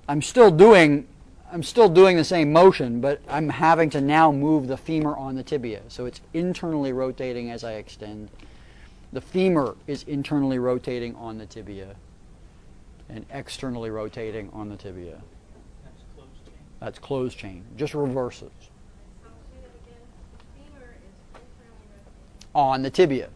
I'm 0.08 0.22
still 0.22 0.50
doing 0.50 1.06
I'm 1.52 1.64
still 1.64 1.88
doing 1.88 2.16
the 2.16 2.22
same 2.22 2.52
motion, 2.52 3.00
but 3.00 3.20
I'm 3.28 3.48
having 3.48 3.90
to 3.90 4.00
now 4.00 4.30
move 4.30 4.68
the 4.68 4.76
femur 4.76 5.16
on 5.16 5.34
the 5.34 5.42
tibia. 5.42 5.80
So 5.88 6.06
it's 6.06 6.20
internally 6.32 6.92
rotating 6.92 7.50
as 7.50 7.64
I 7.64 7.72
extend. 7.72 8.30
The 9.12 9.20
femur 9.20 9.74
is 9.88 10.04
internally 10.04 10.60
rotating 10.60 11.16
on 11.16 11.38
the 11.38 11.46
tibia 11.46 11.96
and 13.12 13.26
externally 13.30 13.90
rotating 13.90 14.50
on 14.52 14.68
the 14.68 14.76
tibia. 14.76 15.20
That's 15.84 16.02
closed 16.14 16.44
chain. 16.44 16.54
That's 16.80 16.98
closed 16.98 17.38
chain. 17.38 17.64
Just 17.76 17.94
reverses. 17.94 18.50
On 22.54 22.82
the 22.82 22.90
tibia. 22.90 23.30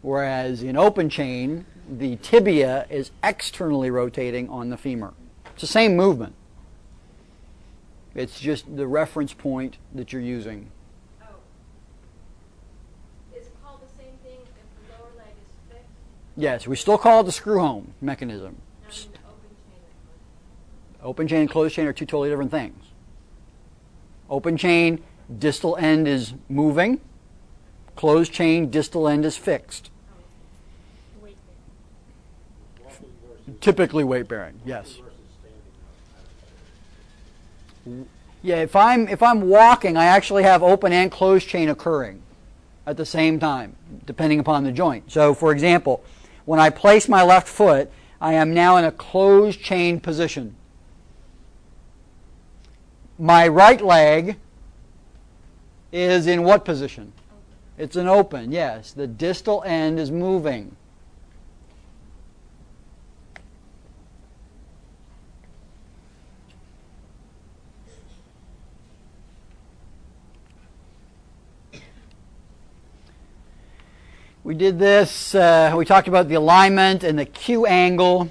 Whereas 0.00 0.62
in 0.62 0.76
open 0.76 1.08
chain, 1.08 1.66
the 1.90 2.16
tibia 2.16 2.86
is 2.90 3.10
externally 3.22 3.90
rotating 3.90 4.48
on 4.48 4.70
the 4.70 4.76
femur. 4.76 5.14
It's 5.52 5.62
the 5.62 5.66
same 5.66 5.96
movement. 5.96 6.34
It's 8.14 8.38
just 8.38 8.76
the 8.76 8.86
reference 8.86 9.32
point 9.32 9.78
that 9.94 10.12
you're 10.12 10.22
using. 10.22 10.70
Oh. 11.22 11.26
Is 13.34 13.46
it 13.46 13.52
called 13.62 13.80
the 13.80 13.88
same 14.02 14.14
thing 14.22 14.38
if 14.40 14.88
the 14.88 14.92
lower 14.92 15.10
leg 15.16 15.26
is 15.28 15.48
fixed? 15.68 15.88
Yes, 16.36 16.66
we 16.66 16.76
still 16.76 16.98
call 16.98 17.20
it 17.20 17.24
the 17.24 17.32
screw 17.32 17.60
home 17.60 17.94
mechanism. 18.00 18.56
Not 18.82 19.06
in 19.06 19.12
the 19.12 19.18
open 21.04 21.28
chain. 21.28 21.40
And 21.40 21.50
closed 21.50 21.74
chain 21.74 21.86
are 21.86 21.92
two 21.92 22.06
totally 22.06 22.30
different 22.30 22.50
things. 22.50 22.82
Open 24.28 24.56
chain, 24.56 25.02
distal 25.38 25.76
end 25.76 26.08
is 26.08 26.34
moving. 26.48 27.00
Closed 27.94 28.32
chain, 28.32 28.70
distal 28.70 29.06
end 29.06 29.24
is 29.24 29.36
fixed. 29.36 29.90
Wait. 31.22 31.36
Typically 33.60 34.02
weight 34.02 34.26
bearing, 34.26 34.60
yes. 34.64 34.98
Yeah, 38.42 38.56
if 38.56 38.74
I'm 38.74 39.06
if 39.08 39.22
I'm 39.22 39.42
walking, 39.42 39.96
I 39.96 40.06
actually 40.06 40.42
have 40.42 40.62
open 40.62 40.92
and 40.92 41.10
closed 41.12 41.48
chain 41.48 41.68
occurring 41.68 42.22
at 42.86 42.96
the 42.96 43.06
same 43.06 43.38
time, 43.38 43.76
depending 44.04 44.40
upon 44.40 44.64
the 44.64 44.72
joint. 44.72 45.10
So, 45.12 45.34
for 45.34 45.52
example, 45.52 46.04
when 46.44 46.60
I 46.60 46.70
place 46.70 47.08
my 47.08 47.22
left 47.22 47.48
foot, 47.48 47.90
I 48.20 48.34
am 48.34 48.54
now 48.54 48.76
in 48.76 48.84
a 48.84 48.92
closed 48.92 49.60
chain 49.60 50.00
position. 50.00 50.56
My 53.18 53.46
right 53.46 53.80
leg 53.80 54.36
is 55.92 56.26
in 56.26 56.42
what 56.42 56.64
position? 56.64 57.12
It's 57.78 57.96
an 57.96 58.08
open, 58.08 58.52
yes. 58.52 58.92
The 58.92 59.06
distal 59.06 59.62
end 59.64 59.98
is 59.98 60.10
moving. 60.10 60.76
We 74.44 74.54
did 74.54 74.78
this, 74.78 75.34
uh, 75.34 75.72
we 75.74 75.86
talked 75.86 76.06
about 76.06 76.28
the 76.28 76.34
alignment 76.34 77.02
and 77.02 77.18
the 77.18 77.24
Q 77.24 77.64
angle, 77.64 78.30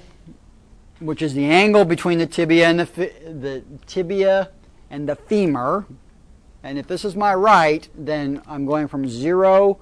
which 1.00 1.20
is 1.20 1.34
the 1.34 1.44
angle 1.44 1.84
between 1.84 2.18
the 2.18 2.26
tibia 2.26 2.68
and 2.68 2.78
the, 2.78 2.84
the 2.86 3.64
tibia 3.86 4.50
and 4.90 5.08
the 5.08 5.16
femur. 5.16 5.86
And 6.62 6.78
if 6.78 6.86
this 6.86 7.04
is 7.04 7.16
my 7.16 7.34
right, 7.34 7.88
then 7.96 8.42
I'm 8.46 8.64
going 8.64 8.86
from 8.86 9.08
0 9.08 9.80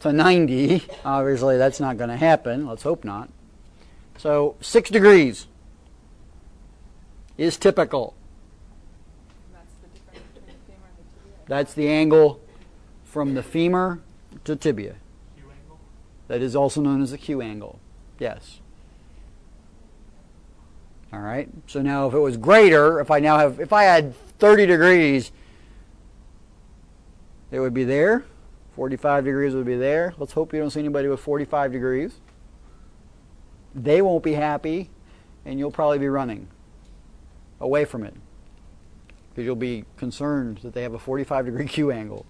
to 0.00 0.12
90. 0.12 0.84
Obviously, 1.04 1.56
that's 1.56 1.80
not 1.80 1.98
going 1.98 2.10
to 2.10 2.16
happen. 2.16 2.68
Let's 2.68 2.84
hope 2.84 3.02
not. 3.02 3.28
So 4.16 4.54
6 4.60 4.88
degrees 4.90 5.48
is 7.36 7.56
typical. 7.56 8.14
That's 9.52 9.74
the 9.82 9.88
difference 9.88 10.28
between 10.32 10.46
the 10.46 10.72
femur 10.72 10.86
and 10.86 10.96
the 10.96 11.20
tibia. 11.20 11.48
That's 11.48 11.74
the 11.74 11.88
angle 11.88 12.40
from 13.02 13.34
the 13.34 13.42
femur 13.42 14.00
to 14.44 14.54
tibia. 14.54 14.94
That 16.28 16.40
is 16.40 16.56
also 16.56 16.80
known 16.80 17.02
as 17.02 17.10
the 17.10 17.18
Q 17.18 17.42
angle. 17.42 17.80
Yes. 18.18 18.60
All 21.12 21.20
right. 21.20 21.48
So 21.66 21.82
now 21.82 22.08
if 22.08 22.14
it 22.14 22.18
was 22.18 22.36
greater, 22.36 23.00
if 23.00 23.10
I 23.10 23.20
now 23.20 23.38
have 23.38 23.60
if 23.60 23.72
I 23.72 23.84
had 23.84 24.16
30 24.38 24.66
degrees, 24.66 25.32
it 27.50 27.60
would 27.60 27.74
be 27.74 27.84
there. 27.84 28.24
45 28.74 29.24
degrees 29.24 29.54
would 29.54 29.66
be 29.66 29.76
there. 29.76 30.14
Let's 30.18 30.32
hope 30.32 30.52
you 30.52 30.58
don't 30.58 30.70
see 30.70 30.80
anybody 30.80 31.06
with 31.06 31.20
45 31.20 31.70
degrees. 31.70 32.14
They 33.74 34.02
won't 34.02 34.24
be 34.24 34.32
happy 34.32 34.90
and 35.44 35.58
you'll 35.58 35.70
probably 35.70 35.98
be 35.98 36.08
running 36.08 36.48
away 37.60 37.84
from 37.84 38.02
it. 38.02 38.14
Because 39.30 39.44
you'll 39.44 39.56
be 39.56 39.84
concerned 39.96 40.58
that 40.58 40.74
they 40.74 40.82
have 40.82 40.94
a 40.94 40.98
45 40.98 41.44
degree 41.46 41.66
Q 41.68 41.92
angle. 41.92 42.26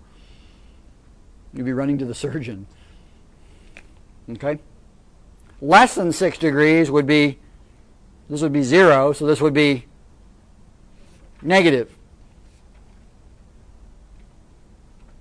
You'll 1.54 1.66
be 1.66 1.72
running 1.72 1.98
to 1.98 2.04
the 2.04 2.14
surgeon. 2.14 2.66
Okay? 4.30 4.58
Less 5.60 5.94
than 5.94 6.12
6 6.12 6.38
degrees 6.38 6.90
would 6.90 7.06
be, 7.06 7.38
this 8.28 8.42
would 8.42 8.52
be 8.52 8.62
0, 8.62 9.12
so 9.12 9.26
this 9.26 9.40
would 9.40 9.54
be 9.54 9.86
negative. 11.42 11.94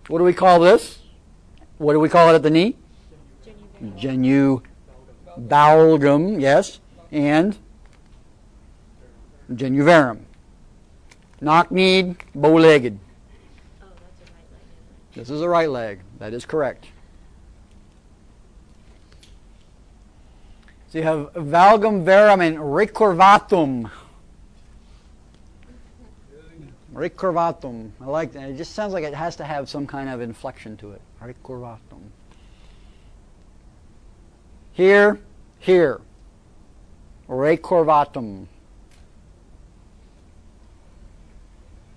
What 0.07 0.17
do 0.17 0.23
we 0.23 0.33
call 0.33 0.59
this? 0.59 0.99
what 1.83 1.93
do 1.93 1.99
we 1.99 2.09
call 2.09 2.29
it 2.29 2.35
at 2.35 2.43
the 2.43 2.49
knee? 2.49 2.77
Genu 3.43 3.97
Genu 3.97 4.61
valgum, 5.37 6.39
yes, 6.39 6.79
and 7.11 7.57
genuvarum. 9.51 10.19
Knock-kneed, 11.41 12.15
bow-legged. 12.33 12.97
Oh, 13.81 13.87
that's 14.01 14.29
a 14.29 14.31
right 14.31 14.49
leg, 14.49 14.69
isn't 15.11 15.19
This 15.19 15.29
is 15.29 15.41
a 15.41 15.49
right 15.49 15.69
leg. 15.69 15.99
That 16.19 16.33
is 16.33 16.45
correct. 16.45 16.87
So 20.93 20.99
you 20.99 21.05
have 21.05 21.33
valgum 21.33 22.05
varum 22.05 22.45
and 22.45 22.55
recurvatum. 22.57 23.89
Recurvatum. 26.93 27.89
I 27.99 28.05
like 28.05 28.31
that. 28.33 28.51
It 28.51 28.57
just 28.57 28.75
sounds 28.75 28.93
like 28.93 29.03
it 29.03 29.15
has 29.15 29.35
to 29.37 29.43
have 29.43 29.67
some 29.67 29.87
kind 29.87 30.07
of 30.07 30.21
inflection 30.21 30.77
to 30.77 30.91
it. 30.91 31.01
Recurvatum. 31.19 32.03
Here, 34.73 35.19
here. 35.57 35.99
Recurvatum. 37.27 38.45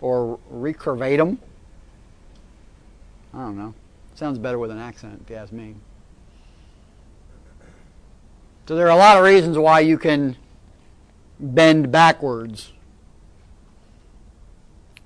Or 0.01 0.39
recurvatum. 0.51 1.37
I 3.35 3.39
don't 3.41 3.59
know. 3.59 3.75
Sounds 4.15 4.39
better 4.39 4.59
with 4.59 4.71
an 4.71 4.79
accent, 4.79 5.21
if 5.23 5.29
you 5.29 5.37
ask 5.37 5.53
me. 5.53 5.75
So 8.67 8.75
there 8.75 8.87
are 8.87 8.91
a 8.91 8.97
lot 8.97 9.17
of 9.17 9.25
reasons 9.25 9.57
why 9.57 9.81
you 9.81 9.97
can 9.97 10.37
bend 11.39 11.93
backwards. 11.93 12.73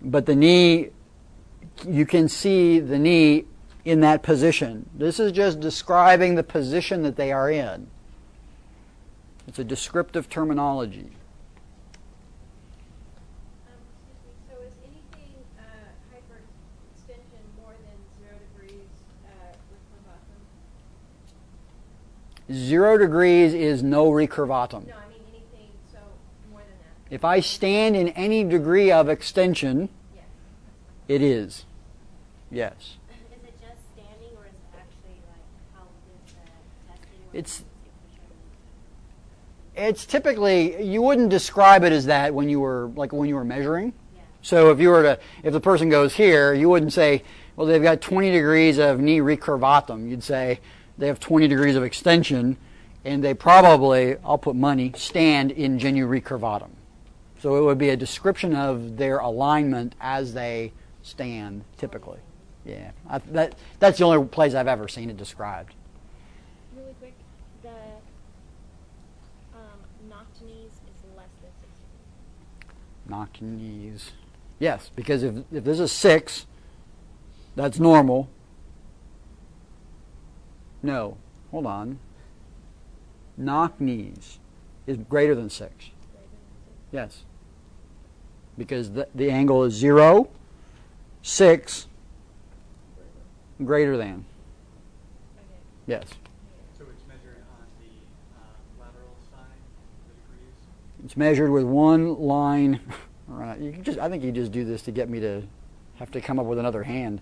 But 0.00 0.24
the 0.24 0.34
knee, 0.34 0.90
you 1.86 2.06
can 2.06 2.28
see 2.28 2.80
the 2.80 2.98
knee 2.98 3.44
in 3.84 4.00
that 4.00 4.22
position. 4.22 4.88
This 4.94 5.20
is 5.20 5.32
just 5.32 5.60
describing 5.60 6.36
the 6.36 6.42
position 6.42 7.02
that 7.02 7.16
they 7.16 7.32
are 7.32 7.50
in. 7.50 7.88
It's 9.46 9.58
a 9.58 9.64
descriptive 9.64 10.30
terminology. 10.30 11.10
Um, 13.66 13.76
excuse 13.90 14.20
me, 14.24 14.32
so 14.48 14.54
is 14.62 14.72
anything, 14.84 15.34
uh, 15.58 15.62
hyperextension 16.14 17.42
more 17.60 17.74
than 17.84 17.98
zero 18.20 18.38
degrees, 18.54 18.88
uh, 19.26 19.52
with 19.70 19.80
Levatum? 19.92 20.40
Zero 22.52 22.98
degrees 22.98 23.54
is 23.54 23.82
no 23.82 24.10
recurvatum. 24.10 24.86
No, 24.86 24.94
I 24.94 25.08
mean 25.08 25.20
anything, 25.28 25.70
so 25.92 25.98
more 26.50 26.60
than 26.60 26.70
that, 26.80 27.14
If 27.14 27.24
I 27.24 27.40
stand 27.40 27.94
in 27.96 28.08
any 28.08 28.42
degree 28.42 28.90
of 28.90 29.08
extension, 29.08 29.88
yes. 30.14 30.24
it 31.06 31.22
is. 31.22 31.64
Yes. 32.50 32.74
Is 33.30 33.44
it 33.44 33.54
just 33.60 33.78
standing 33.94 34.36
or 34.36 34.46
is 34.46 34.52
it 34.52 34.76
actually 34.76 35.20
like 35.28 35.44
how 35.76 35.82
is 35.82 36.32
the 36.32 36.40
testing? 36.90 37.20
It's- 37.32 37.54
is 37.54 37.60
it 37.60 37.64
measuring? 39.76 39.88
It's 39.88 40.04
typically 40.04 40.82
you 40.82 41.02
wouldn't 41.02 41.30
describe 41.30 41.84
it 41.84 41.92
as 41.92 42.06
that 42.06 42.34
when 42.34 42.48
you 42.48 42.58
were 42.58 42.90
like 42.96 43.12
when 43.12 43.28
you 43.28 43.36
were 43.36 43.44
measuring. 43.44 43.92
Yeah. 44.14 44.22
So 44.42 44.70
if 44.72 44.80
you 44.80 44.88
were 44.88 45.02
to 45.04 45.18
if 45.44 45.52
the 45.52 45.60
person 45.60 45.88
goes 45.88 46.14
here, 46.14 46.52
you 46.52 46.68
wouldn't 46.68 46.92
say, 46.92 47.22
well, 47.54 47.68
they've 47.68 47.82
got 47.82 48.00
20 48.00 48.32
degrees 48.32 48.78
of 48.78 48.98
knee 48.98 49.20
recurvatum. 49.20 50.08
You'd 50.10 50.24
say 50.24 50.58
they 51.00 51.06
have 51.06 51.18
20 51.18 51.48
degrees 51.48 51.76
of 51.76 51.82
extension, 51.82 52.58
and 53.04 53.24
they 53.24 53.32
probably, 53.32 54.16
I'll 54.22 54.38
put 54.38 54.54
money, 54.54 54.92
stand 54.96 55.50
in 55.50 55.78
genu 55.78 56.06
recurvatum. 56.06 56.70
So 57.40 57.56
it 57.56 57.62
would 57.62 57.78
be 57.78 57.88
a 57.88 57.96
description 57.96 58.54
of 58.54 58.98
their 58.98 59.18
alignment 59.18 59.94
as 59.98 60.34
they 60.34 60.72
stand, 61.02 61.64
typically. 61.78 62.18
Yeah, 62.66 62.90
I, 63.08 63.18
that 63.30 63.54
that's 63.78 63.96
the 63.96 64.04
only 64.04 64.28
place 64.28 64.54
I've 64.54 64.68
ever 64.68 64.86
seen 64.86 65.08
it 65.08 65.16
described. 65.16 65.74
Really 66.76 66.92
quick, 67.00 67.14
the 67.62 67.70
um, 69.54 69.80
is 70.02 70.72
less 71.16 71.30
than 71.40 71.50
six 71.62 71.78
degrees. 71.80 73.08
Knocked 73.08 73.40
knees. 73.40 74.12
Yes, 74.58 74.90
because 74.94 75.22
if 75.22 75.36
if 75.50 75.64
this 75.64 75.80
is 75.80 75.90
six, 75.90 76.44
that's 77.56 77.80
normal. 77.80 78.28
No, 80.82 81.16
hold 81.50 81.66
on. 81.66 81.98
Knock 83.36 83.80
knees 83.80 84.38
is 84.86 84.96
greater 84.96 85.34
than 85.34 85.50
six. 85.50 85.90
Yes. 86.92 87.24
Because 88.56 88.92
the, 88.92 89.08
the 89.14 89.30
angle 89.30 89.64
is 89.64 89.74
zero, 89.74 90.28
six, 91.22 91.86
greater 93.64 93.96
than. 93.96 94.24
Yes. 95.86 96.04
So 96.76 96.84
it's 96.90 97.06
measured 97.06 97.42
on 97.58 97.66
the 97.80 97.90
uh, 98.36 98.84
lateral 98.84 99.16
side, 99.30 99.46
the 100.06 100.14
degrees? 100.14 100.54
It's 101.04 101.16
measured 101.16 101.50
with 101.50 101.64
one 101.64 102.18
line. 102.18 102.80
Right. 103.32 103.60
You 103.60 103.70
just, 103.70 103.96
I 104.00 104.08
think 104.08 104.24
you 104.24 104.32
just 104.32 104.50
do 104.50 104.64
this 104.64 104.82
to 104.82 104.90
get 104.90 105.08
me 105.08 105.20
to 105.20 105.44
have 106.00 106.10
to 106.10 106.20
come 106.20 106.40
up 106.40 106.46
with 106.46 106.58
another 106.58 106.82
hand. 106.82 107.20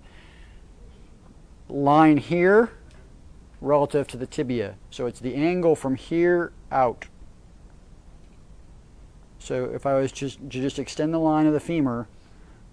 Line 1.68 2.16
here 2.16 2.70
relative 3.60 4.06
to 4.08 4.16
the 4.16 4.26
tibia. 4.26 4.76
So 4.90 5.06
it's 5.06 5.20
the 5.20 5.34
angle 5.34 5.74
from 5.74 5.96
here 5.96 6.52
out. 6.70 7.06
So 9.38 9.64
if 9.66 9.86
I 9.86 9.94
was 9.94 10.12
just 10.12 10.38
to 10.38 10.48
just 10.48 10.78
extend 10.78 11.14
the 11.14 11.18
line 11.18 11.46
of 11.46 11.52
the 11.52 11.60
femur, 11.60 12.06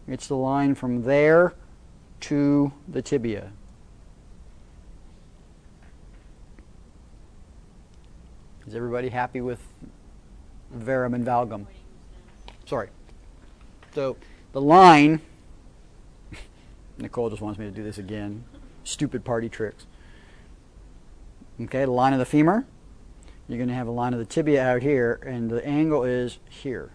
it's 0.08 0.28
the 0.28 0.36
line 0.36 0.76
from 0.76 1.04
there 1.04 1.54
to 2.22 2.72
the 2.88 3.02
tibia. 3.02 3.52
Is 8.68 8.76
everybody 8.76 9.10
happy 9.10 9.42
with 9.42 9.62
varum 10.76 11.14
and 11.14 11.26
valgum? 11.26 11.68
Sorry. 12.66 12.90
So 13.94 14.18
the 14.54 14.62
line, 14.62 15.22
Nicole 16.98 17.30
just 17.30 17.42
wants 17.42 17.60
me 17.60 17.66
to 17.66 17.72
do 17.72 17.84
this 17.84 18.00
again. 18.00 18.44
Stupid 18.84 19.24
party 19.24 19.50
tricks. 19.50 19.86
Okay, 21.62 21.86
the 21.86 21.92
line 21.92 22.14
of 22.14 22.20
the 22.20 22.26
femur. 22.26 22.66
You're 23.48 23.58
going 23.58 23.70
to 23.70 23.76
have 23.76 23.88
a 23.88 23.92
line 23.92 24.14
of 24.14 24.20
the 24.20 24.26
tibia 24.26 24.64
out 24.64 24.82
here, 24.82 25.20
and 25.26 25.50
the 25.50 25.66
angle 25.66 26.04
is 26.04 26.40
here. 26.50 26.92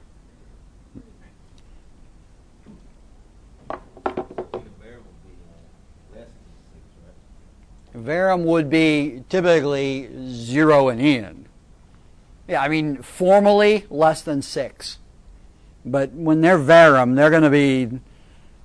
Varum 7.95 8.45
would 8.45 8.71
be 8.71 9.25
typically 9.29 10.11
zero 10.29 10.89
and 10.89 11.01
in. 11.01 11.47
Yeah, 12.49 12.63
I 12.63 12.69
mean, 12.69 13.03
formally 13.03 13.87
less 13.91 14.23
than 14.23 14.43
six. 14.43 14.99
But 15.85 16.13
when 16.13 16.41
they're 16.41 16.59
varum, 16.59 17.17
they're 17.17 17.31
going 17.31 17.43
to 17.43 17.51
be 17.51 18.01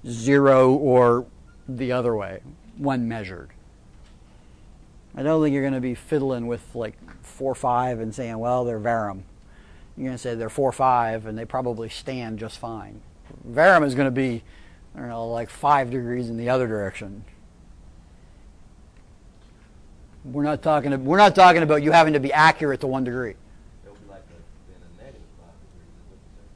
zero 0.07 0.73
or 0.73 1.25
the 1.67 1.91
other 1.91 2.15
way 2.15 2.41
when 2.77 3.07
measured. 3.07 3.54
I 5.15 5.23
don't 5.23 5.41
think 5.41 5.53
you're 5.53 5.63
going 5.63 5.73
to 5.73 5.81
be 5.81 5.95
fiddling 5.95 6.47
with 6.47 6.75
like 6.75 6.95
four 7.23 7.55
five 7.55 7.99
and 7.99 8.13
saying, 8.13 8.37
well, 8.37 8.65
they're 8.65 8.79
varum. 8.79 9.21
You're 9.95 10.07
going 10.07 10.17
to 10.17 10.17
say 10.17 10.35
they're 10.35 10.49
four 10.49 10.71
five 10.71 11.25
and 11.25 11.37
they 11.37 11.45
probably 11.45 11.89
stand 11.89 12.39
just 12.39 12.59
fine. 12.59 13.01
Varum 13.49 13.85
is 13.85 13.95
going 13.95 14.07
to 14.07 14.11
be, 14.11 14.43
I 14.93 14.99
don't 14.99 15.09
know, 15.09 15.27
like 15.27 15.49
five 15.49 15.89
degrees 15.89 16.29
in 16.29 16.37
the 16.37 16.49
other 16.49 16.67
direction. 16.67 17.23
We're 20.25 20.43
not 20.43 20.61
talking. 20.61 21.05
We're 21.05 21.17
not 21.17 21.35
talking 21.35 21.61
about 21.61 21.83
you 21.83 21.91
having 21.91 22.13
to 22.13 22.19
be 22.19 22.33
accurate 22.33 22.81
to 22.81 22.87
one 22.87 23.03
degree. 23.03 23.31
It 23.31 23.37
would 23.85 24.01
be 24.03 24.09
like 24.09 24.23
a, 24.23 24.33
a 24.73 25.03
negative 25.03 25.21
five 25.37 25.53
degrees, 25.61 25.93
is 25.93 26.09
what 26.09 26.17
you're 26.17 26.35
saying. 26.35 26.49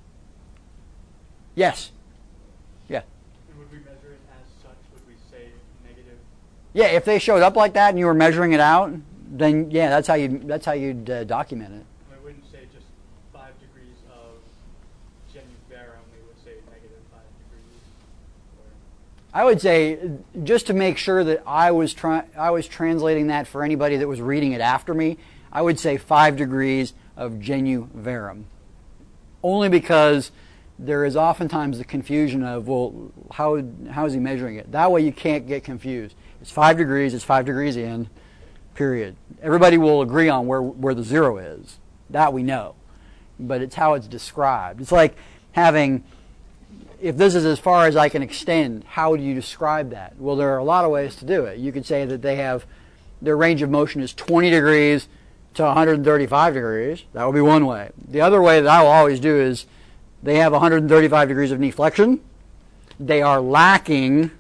Yes. 1.53 1.91
Yeah. 2.87 3.03
And 3.49 3.59
would 3.59 3.71
we 3.71 3.77
measure 3.77 4.13
it 4.13 4.19
as 4.33 4.63
such? 4.63 4.75
Would 4.93 5.07
we 5.07 5.13
say 5.31 5.51
negative? 5.85 6.17
Yeah. 6.79 6.87
If 6.87 7.03
they 7.03 7.19
showed 7.19 7.41
up 7.41 7.57
like 7.57 7.73
that 7.73 7.89
and 7.89 7.99
you 7.99 8.05
were 8.05 8.13
measuring 8.13 8.53
it 8.53 8.61
out, 8.61 8.93
then 9.29 9.69
yeah, 9.69 9.89
that's 9.89 10.07
how 10.07 10.13
you. 10.13 10.39
That's 10.45 10.65
how 10.65 10.71
you'd 10.71 11.09
uh, 11.09 11.25
document 11.25 11.75
it. 11.75 11.85
I 12.09 12.23
wouldn't 12.23 12.49
say 12.49 12.59
just 12.73 12.85
five 13.33 13.51
degrees 13.59 13.97
of 14.09 14.39
genuvarum, 15.33 15.99
we 16.13 16.25
would 16.25 16.41
say 16.41 16.53
negative 16.71 17.03
five 17.11 17.27
degrees. 17.43 17.81
Or 18.57 19.39
I 19.39 19.43
would 19.43 19.59
say 19.59 19.99
just 20.43 20.67
to 20.67 20.73
make 20.73 20.97
sure 20.97 21.21
that 21.25 21.43
I 21.45 21.71
was 21.71 21.93
trying, 21.93 22.23
I 22.37 22.51
was 22.51 22.65
translating 22.65 23.27
that 23.27 23.45
for 23.45 23.61
anybody 23.61 23.97
that 23.97 24.07
was 24.07 24.21
reading 24.21 24.53
it 24.53 24.61
after 24.61 24.93
me. 24.93 25.17
I 25.51 25.61
would 25.61 25.79
say 25.79 25.97
five 25.97 26.37
degrees 26.37 26.93
of 27.17 27.41
genu 27.41 27.89
varum, 27.89 28.43
only 29.43 29.67
because 29.67 30.31
there 30.77 31.03
is 31.03 31.17
oftentimes 31.17 31.77
the 31.77 31.83
confusion 31.83 32.41
of 32.43 32.69
well, 32.69 33.11
how 33.31 33.61
how 33.91 34.05
is 34.05 34.13
he 34.13 34.19
measuring 34.19 34.55
it? 34.55 34.71
That 34.71 34.91
way 34.93 35.01
you 35.01 35.11
can't 35.11 35.45
get 35.45 35.65
confused. 35.65 36.15
It's 36.41 36.51
five 36.51 36.77
degrees. 36.77 37.13
It's 37.13 37.23
five 37.23 37.45
degrees 37.45 37.75
in. 37.75 38.09
Period. 38.75 39.15
Everybody 39.41 39.77
will 39.77 40.01
agree 40.01 40.29
on 40.29 40.47
where 40.47 40.61
where 40.61 40.93
the 40.93 41.03
zero 41.03 41.37
is. 41.37 41.77
That 42.09 42.33
we 42.33 42.43
know, 42.43 42.75
but 43.39 43.61
it's 43.61 43.75
how 43.75 43.93
it's 43.93 44.07
described. 44.07 44.81
It's 44.81 44.91
like 44.91 45.15
having 45.51 46.03
if 47.01 47.17
this 47.17 47.35
is 47.35 47.45
as 47.45 47.59
far 47.59 47.87
as 47.87 47.95
I 47.95 48.09
can 48.09 48.21
extend, 48.21 48.83
how 48.83 49.15
do 49.15 49.23
you 49.23 49.33
describe 49.33 49.91
that? 49.91 50.17
Well, 50.17 50.35
there 50.35 50.53
are 50.53 50.57
a 50.57 50.63
lot 50.63 50.85
of 50.85 50.91
ways 50.91 51.15
to 51.17 51.25
do 51.25 51.45
it. 51.45 51.59
You 51.59 51.71
could 51.71 51.85
say 51.85 52.05
that 52.05 52.21
they 52.21 52.35
have 52.37 52.65
their 53.21 53.37
range 53.37 53.61
of 53.61 53.69
motion 53.69 54.01
is 54.01 54.13
20 54.13 54.49
degrees 54.49 55.07
to 55.55 55.63
135 55.63 56.53
degrees. 56.53 57.03
That 57.13 57.25
would 57.25 57.35
be 57.35 57.41
one 57.41 57.65
way. 57.65 57.91
The 58.07 58.21
other 58.21 58.41
way 58.41 58.61
that 58.61 58.69
I 58.69 58.81
will 58.81 58.89
always 58.89 59.19
do 59.19 59.35
is 59.35 59.65
they 60.23 60.37
have 60.37 60.51
135 60.51 61.27
degrees 61.27 61.51
of 61.51 61.59
knee 61.59 61.71
flexion. 61.71 62.21
They 62.99 63.21
are 63.21 63.39
lacking 63.39 64.31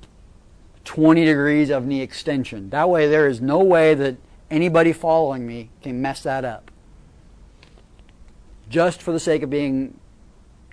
20 0.89 1.23
degrees 1.23 1.69
of 1.69 1.85
knee 1.85 2.01
extension. 2.01 2.71
That 2.71 2.89
way, 2.89 3.07
there 3.07 3.27
is 3.27 3.39
no 3.39 3.59
way 3.59 3.93
that 3.93 4.17
anybody 4.49 4.91
following 4.91 5.45
me 5.45 5.69
can 5.83 6.01
mess 6.01 6.23
that 6.23 6.43
up. 6.43 6.71
Just 8.67 8.99
for 8.99 9.11
the 9.11 9.19
sake 9.19 9.43
of 9.43 9.51
being 9.51 9.99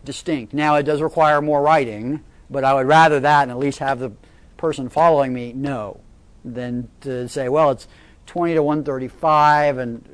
distinct. 0.05 0.55
Now, 0.55 0.77
it 0.77 0.85
does 0.85 1.03
require 1.03 1.43
more 1.43 1.61
writing, 1.61 2.25
but 2.49 2.65
I 2.65 2.73
would 2.73 2.87
rather 2.87 3.21
that 3.21 3.43
and 3.43 3.51
at 3.51 3.59
least 3.59 3.79
have 3.81 3.99
the 3.99 4.11
person 4.57 4.89
following 4.89 5.35
me 5.35 5.53
know 5.53 6.01
than 6.43 6.89
to 7.03 7.29
say, 7.29 7.51
well, 7.51 7.71
it's 7.71 7.87
20 8.25 8.55
to 8.55 8.63
135, 8.63 9.77
and 9.77 10.09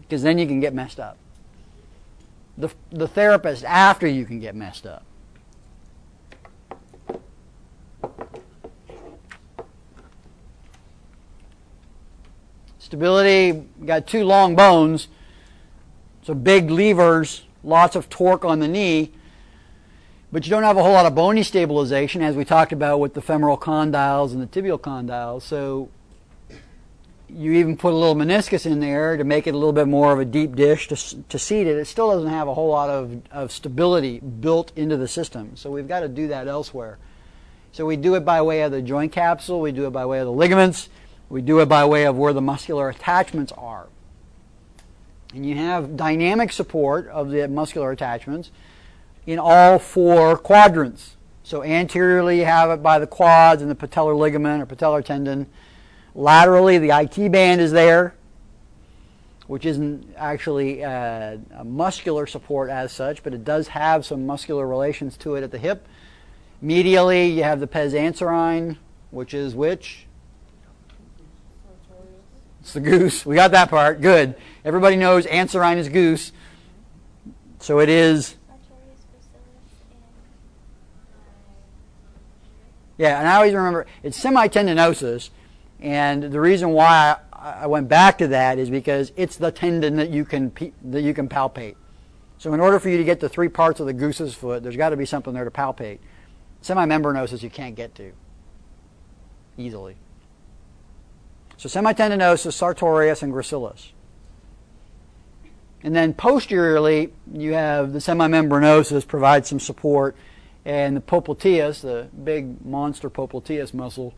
because 0.00 0.24
then 0.24 0.38
you 0.38 0.48
can 0.48 0.58
get 0.58 0.74
messed 0.74 0.98
up. 0.98 1.18
The, 2.58 2.70
the 2.90 3.06
therapist 3.06 3.62
after 3.62 4.08
you 4.08 4.24
can 4.24 4.40
get 4.40 4.56
messed 4.56 4.86
up. 4.86 5.05
Stability, 12.86 13.64
got 13.84 14.06
two 14.06 14.22
long 14.22 14.54
bones, 14.54 15.08
so 16.22 16.34
big 16.34 16.70
levers, 16.70 17.42
lots 17.64 17.96
of 17.96 18.08
torque 18.08 18.44
on 18.44 18.60
the 18.60 18.68
knee, 18.68 19.10
but 20.30 20.46
you 20.46 20.50
don't 20.50 20.62
have 20.62 20.76
a 20.76 20.84
whole 20.84 20.92
lot 20.92 21.04
of 21.04 21.12
bony 21.12 21.42
stabilization, 21.42 22.22
as 22.22 22.36
we 22.36 22.44
talked 22.44 22.70
about 22.70 23.00
with 23.00 23.14
the 23.14 23.20
femoral 23.20 23.58
condyles 23.58 24.30
and 24.30 24.40
the 24.40 24.46
tibial 24.46 24.78
condyles. 24.78 25.42
So 25.42 25.88
you 27.28 27.54
even 27.54 27.76
put 27.76 27.92
a 27.92 27.96
little 27.96 28.14
meniscus 28.14 28.66
in 28.66 28.78
there 28.78 29.16
to 29.16 29.24
make 29.24 29.48
it 29.48 29.54
a 29.56 29.58
little 29.58 29.72
bit 29.72 29.88
more 29.88 30.12
of 30.12 30.20
a 30.20 30.24
deep 30.24 30.54
dish 30.54 30.86
to, 30.86 31.24
to 31.24 31.40
seat 31.40 31.66
it. 31.66 31.76
It 31.76 31.86
still 31.86 32.12
doesn't 32.12 32.30
have 32.30 32.46
a 32.46 32.54
whole 32.54 32.68
lot 32.68 32.88
of, 32.88 33.20
of 33.32 33.50
stability 33.50 34.20
built 34.20 34.70
into 34.76 34.96
the 34.96 35.08
system. 35.08 35.56
So 35.56 35.72
we've 35.72 35.88
got 35.88 36.00
to 36.00 36.08
do 36.08 36.28
that 36.28 36.46
elsewhere. 36.46 36.98
So 37.72 37.84
we 37.84 37.96
do 37.96 38.14
it 38.14 38.24
by 38.24 38.42
way 38.42 38.62
of 38.62 38.70
the 38.70 38.80
joint 38.80 39.10
capsule, 39.10 39.60
we 39.60 39.72
do 39.72 39.88
it 39.88 39.90
by 39.90 40.06
way 40.06 40.20
of 40.20 40.26
the 40.26 40.32
ligaments, 40.32 40.88
we 41.28 41.42
do 41.42 41.60
it 41.60 41.66
by 41.66 41.84
way 41.84 42.06
of 42.06 42.16
where 42.16 42.32
the 42.32 42.40
muscular 42.40 42.88
attachments 42.88 43.52
are. 43.52 43.88
And 45.34 45.44
you 45.44 45.56
have 45.56 45.96
dynamic 45.96 46.52
support 46.52 47.08
of 47.08 47.30
the 47.30 47.48
muscular 47.48 47.90
attachments 47.90 48.50
in 49.26 49.38
all 49.38 49.78
four 49.78 50.36
quadrants. 50.38 51.16
So 51.42 51.62
anteriorly, 51.62 52.38
you 52.38 52.44
have 52.44 52.70
it 52.70 52.82
by 52.82 52.98
the 52.98 53.06
quads 53.06 53.62
and 53.62 53.70
the 53.70 53.74
patellar 53.74 54.16
ligament 54.16 54.62
or 54.62 54.66
patellar 54.66 55.04
tendon. 55.04 55.46
Laterally, 56.14 56.78
the 56.78 56.90
IT 56.90 57.30
band 57.30 57.60
is 57.60 57.72
there, 57.72 58.14
which 59.46 59.66
isn't 59.66 60.14
actually 60.16 60.82
uh, 60.82 61.36
a 61.56 61.64
muscular 61.64 62.26
support 62.26 62.70
as 62.70 62.92
such, 62.92 63.22
but 63.22 63.34
it 63.34 63.44
does 63.44 63.68
have 63.68 64.06
some 64.06 64.26
muscular 64.26 64.66
relations 64.66 65.16
to 65.18 65.34
it 65.34 65.42
at 65.42 65.50
the 65.50 65.58
hip. 65.58 65.86
Medially, 66.64 67.34
you 67.34 67.42
have 67.42 67.60
the 67.60 67.66
pes 67.66 67.92
anserine, 67.92 68.78
which 69.10 69.34
is 69.34 69.54
which? 69.54 70.05
It's 72.66 72.72
the 72.72 72.80
goose. 72.80 73.24
We 73.24 73.36
got 73.36 73.52
that 73.52 73.70
part. 73.70 74.00
Good. 74.00 74.34
Everybody 74.64 74.96
knows 74.96 75.24
anserine 75.24 75.76
is 75.76 75.88
goose. 75.88 76.32
So 77.60 77.78
it 77.78 77.88
is 77.88 78.34
Yeah, 82.98 83.20
and 83.20 83.28
I 83.28 83.36
always 83.36 83.54
remember 83.54 83.86
it's 84.02 84.20
semitendinosus, 84.20 85.30
and 85.78 86.24
the 86.24 86.40
reason 86.40 86.70
why 86.70 87.18
I, 87.32 87.52
I 87.52 87.66
went 87.68 87.88
back 87.88 88.18
to 88.18 88.26
that 88.28 88.58
is 88.58 88.68
because 88.68 89.12
it's 89.14 89.36
the 89.36 89.52
tendon 89.52 89.94
that 89.98 90.10
you 90.10 90.24
can 90.24 90.50
that 90.86 91.02
you 91.02 91.14
can 91.14 91.28
palpate. 91.28 91.76
So 92.38 92.52
in 92.52 92.58
order 92.58 92.80
for 92.80 92.88
you 92.88 92.96
to 92.96 93.04
get 93.04 93.20
the 93.20 93.28
three 93.28 93.48
parts 93.48 93.78
of 93.78 93.86
the 93.86 93.92
goose's 93.92 94.34
foot, 94.34 94.64
there's 94.64 94.76
got 94.76 94.88
to 94.88 94.96
be 94.96 95.06
something 95.06 95.34
there 95.34 95.44
to 95.44 95.52
palpate. 95.52 96.00
Semimembranosus 96.64 97.44
you 97.44 97.50
can't 97.50 97.76
get 97.76 97.94
to 97.94 98.10
easily. 99.56 99.94
So 101.56 101.68
semitendinosus, 101.68 102.52
sartorius, 102.52 103.22
and 103.22 103.32
gracilis. 103.32 103.90
And 105.82 105.94
then 105.94 106.14
posteriorly, 106.14 107.12
you 107.32 107.52
have 107.52 107.92
the 107.92 107.98
semimembranosus 107.98 109.06
provides 109.06 109.48
some 109.48 109.60
support, 109.60 110.16
and 110.64 110.96
the 110.96 111.00
popliteus, 111.00 111.82
the 111.82 112.08
big 112.24 112.64
monster 112.64 113.08
popliteus 113.08 113.72
muscle 113.72 114.14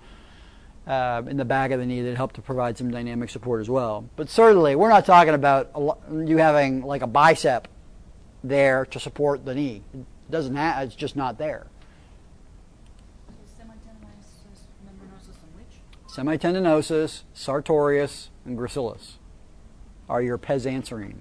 uh, 0.87 1.23
in 1.29 1.37
the 1.37 1.45
back 1.45 1.71
of 1.71 1.79
the 1.79 1.85
knee 1.85 2.01
that 2.01 2.17
help 2.17 2.33
to 2.33 2.41
provide 2.41 2.79
some 2.79 2.91
dynamic 2.91 3.29
support 3.29 3.61
as 3.61 3.69
well. 3.69 4.09
But 4.17 4.31
certainly, 4.31 4.75
we're 4.75 4.89
not 4.89 5.05
talking 5.05 5.35
about 5.35 5.71
you 6.11 6.39
having 6.39 6.83
like 6.83 7.03
a 7.03 7.07
bicep 7.07 7.69
there 8.43 8.87
to 8.87 8.99
support 8.99 9.45
the 9.45 9.55
knee. 9.55 9.83
It 9.93 10.07
doesn't 10.31 10.57
have, 10.57 10.87
it's 10.87 10.95
just 10.95 11.17
not 11.17 11.37
there. 11.37 11.67
Semitendinosus 13.61 14.65
membranosus 14.87 15.37
and 15.43 15.55
which? 15.55 16.08
Semitendinosus, 16.19 17.23
sartorius, 17.33 18.31
and 18.45 18.59
gracilis 18.59 19.13
are 20.09 20.21
your 20.21 20.37
pes 20.37 20.65
anserine. 20.65 21.19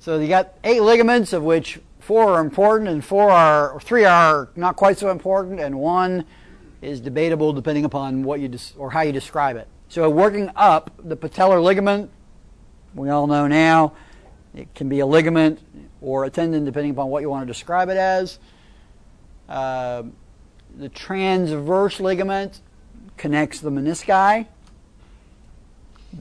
So 0.00 0.18
you 0.18 0.26
got 0.26 0.54
eight 0.64 0.82
ligaments, 0.82 1.32
of 1.32 1.44
which 1.44 1.78
four 2.00 2.24
are 2.24 2.40
important, 2.40 2.90
and 2.90 3.04
four 3.04 3.30
are 3.30 3.78
three 3.82 4.04
are 4.04 4.48
not 4.56 4.74
quite 4.74 4.98
so 4.98 5.10
important, 5.10 5.60
and 5.60 5.78
one 5.78 6.24
is 6.82 7.00
debatable 7.00 7.52
depending 7.52 7.84
upon 7.84 8.24
what 8.24 8.40
you 8.40 8.48
des- 8.48 8.74
or 8.76 8.90
how 8.90 9.02
you 9.02 9.12
describe 9.12 9.56
it. 9.56 9.68
So 9.88 10.10
working 10.10 10.50
up 10.56 10.90
the 10.98 11.16
patellar 11.16 11.62
ligament, 11.62 12.10
we 12.96 13.10
all 13.10 13.28
know 13.28 13.46
now, 13.46 13.92
it 14.56 14.74
can 14.74 14.88
be 14.88 14.98
a 14.98 15.06
ligament 15.06 15.60
or 16.00 16.24
a 16.24 16.30
tendon 16.30 16.64
depending 16.64 16.90
upon 16.90 17.10
what 17.10 17.22
you 17.22 17.30
want 17.30 17.46
to 17.46 17.52
describe 17.52 17.90
it 17.90 17.96
as. 17.96 18.40
Uh, 19.48 20.02
the 20.76 20.88
transverse 20.88 22.00
ligament 22.00 22.60
connects 23.18 23.60
the 23.60 23.70
menisci. 23.70 24.46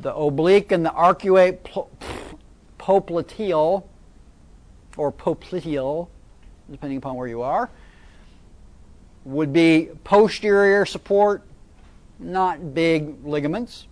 The 0.01 0.13
oblique 0.13 0.71
and 0.71 0.85
the 0.85 0.89
arcuate 0.89 1.59
popliteal 2.77 3.83
or 4.97 5.11
popliteal, 5.11 6.09
depending 6.69 6.97
upon 6.97 7.15
where 7.15 7.27
you 7.27 7.41
are, 7.41 7.69
would 9.23 9.53
be 9.53 9.89
posterior 10.03 10.85
support, 10.85 11.43
not 12.19 12.73
big 12.73 13.25
ligaments. 13.25 13.87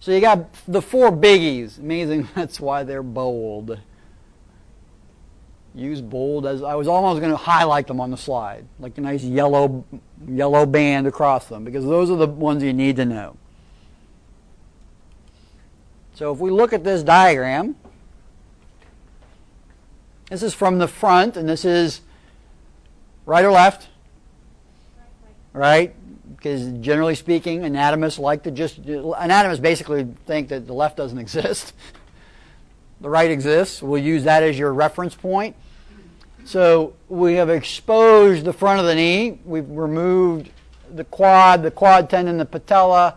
So 0.00 0.12
you 0.12 0.20
got 0.20 0.52
the 0.66 0.80
four 0.80 1.12
biggies. 1.12 1.78
Amazing. 1.78 2.28
That's 2.34 2.58
why 2.58 2.84
they're 2.84 3.02
bold. 3.02 3.78
Use 5.74 6.00
bold 6.00 6.46
as 6.46 6.62
I 6.62 6.74
was 6.74 6.88
almost 6.88 7.20
going 7.20 7.30
to 7.30 7.36
highlight 7.36 7.86
them 7.86 8.00
on 8.00 8.10
the 8.10 8.16
slide, 8.16 8.66
like 8.80 8.98
a 8.98 9.00
nice 9.00 9.22
yellow 9.22 9.84
yellow 10.28 10.66
band 10.66 11.06
across 11.06 11.46
them, 11.46 11.64
because 11.64 11.84
those 11.84 12.10
are 12.10 12.16
the 12.16 12.26
ones 12.26 12.62
you 12.62 12.72
need 12.72 12.96
to 12.96 13.04
know. 13.04 13.36
So 16.14 16.32
if 16.32 16.38
we 16.38 16.50
look 16.50 16.72
at 16.72 16.84
this 16.84 17.02
diagram, 17.02 17.76
this 20.28 20.42
is 20.42 20.54
from 20.54 20.78
the 20.78 20.88
front, 20.88 21.36
and 21.36 21.48
this 21.48 21.64
is 21.64 22.02
right 23.24 23.44
or 23.44 23.52
left, 23.52 23.88
right? 25.52 25.94
Because 26.36 26.72
generally 26.80 27.14
speaking, 27.14 27.64
anatomists 27.64 28.18
like 28.18 28.42
to 28.42 28.50
just 28.50 28.78
anatomists 28.78 29.62
basically 29.62 30.08
think 30.26 30.48
that 30.48 30.66
the 30.66 30.72
left 30.72 30.96
doesn't 30.96 31.18
exist. 31.26 31.74
The 33.00 33.08
right 33.08 33.30
exists. 33.30 33.82
We'll 33.82 34.02
use 34.02 34.24
that 34.24 34.42
as 34.42 34.58
your 34.58 34.72
reference 34.72 35.14
point. 35.14 35.56
So 36.44 36.94
we 37.08 37.34
have 37.34 37.50
exposed 37.50 38.44
the 38.44 38.52
front 38.52 38.80
of 38.80 38.86
the 38.86 38.94
knee. 38.94 39.38
We've 39.44 39.68
removed 39.68 40.50
the 40.92 41.04
quad, 41.04 41.62
the 41.62 41.70
quad 41.70 42.10
tendon, 42.10 42.38
the 42.38 42.46
patella, 42.46 43.16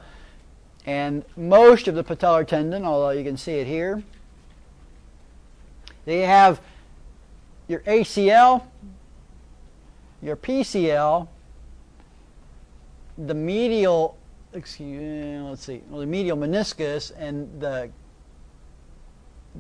and 0.86 1.24
most 1.36 1.88
of 1.88 1.96
the 1.96 2.04
patellar 2.04 2.46
tendon, 2.46 2.86
although 2.86 3.12
you 3.12 3.24
can 3.24 3.38
see 3.38 3.54
it 3.54 3.68
here. 3.68 4.04
They 6.06 6.20
have 6.22 6.60
your 7.68 7.80
ACL, 7.82 8.64
your 10.22 10.36
PCL, 10.36 11.28
the 13.18 13.34
medial, 13.34 14.18
excuse, 14.54 15.42
let's 15.44 15.66
see, 15.66 15.82
well, 15.90 16.02
the 16.02 16.06
medial 16.06 16.38
meniscus 16.38 17.12
and 17.18 17.50
the 17.62 17.90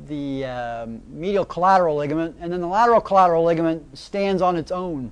the 0.08 0.46
um, 0.46 1.02
medial 1.08 1.46
collateral 1.46 1.96
ligament, 1.96 2.36
and 2.40 2.52
then 2.52 2.62
the 2.62 2.68
lateral 2.68 3.02
collateral 3.02 3.44
ligament 3.44 3.98
stands 3.98 4.42
on 4.42 4.56
its 4.56 4.72
own. 4.72 5.12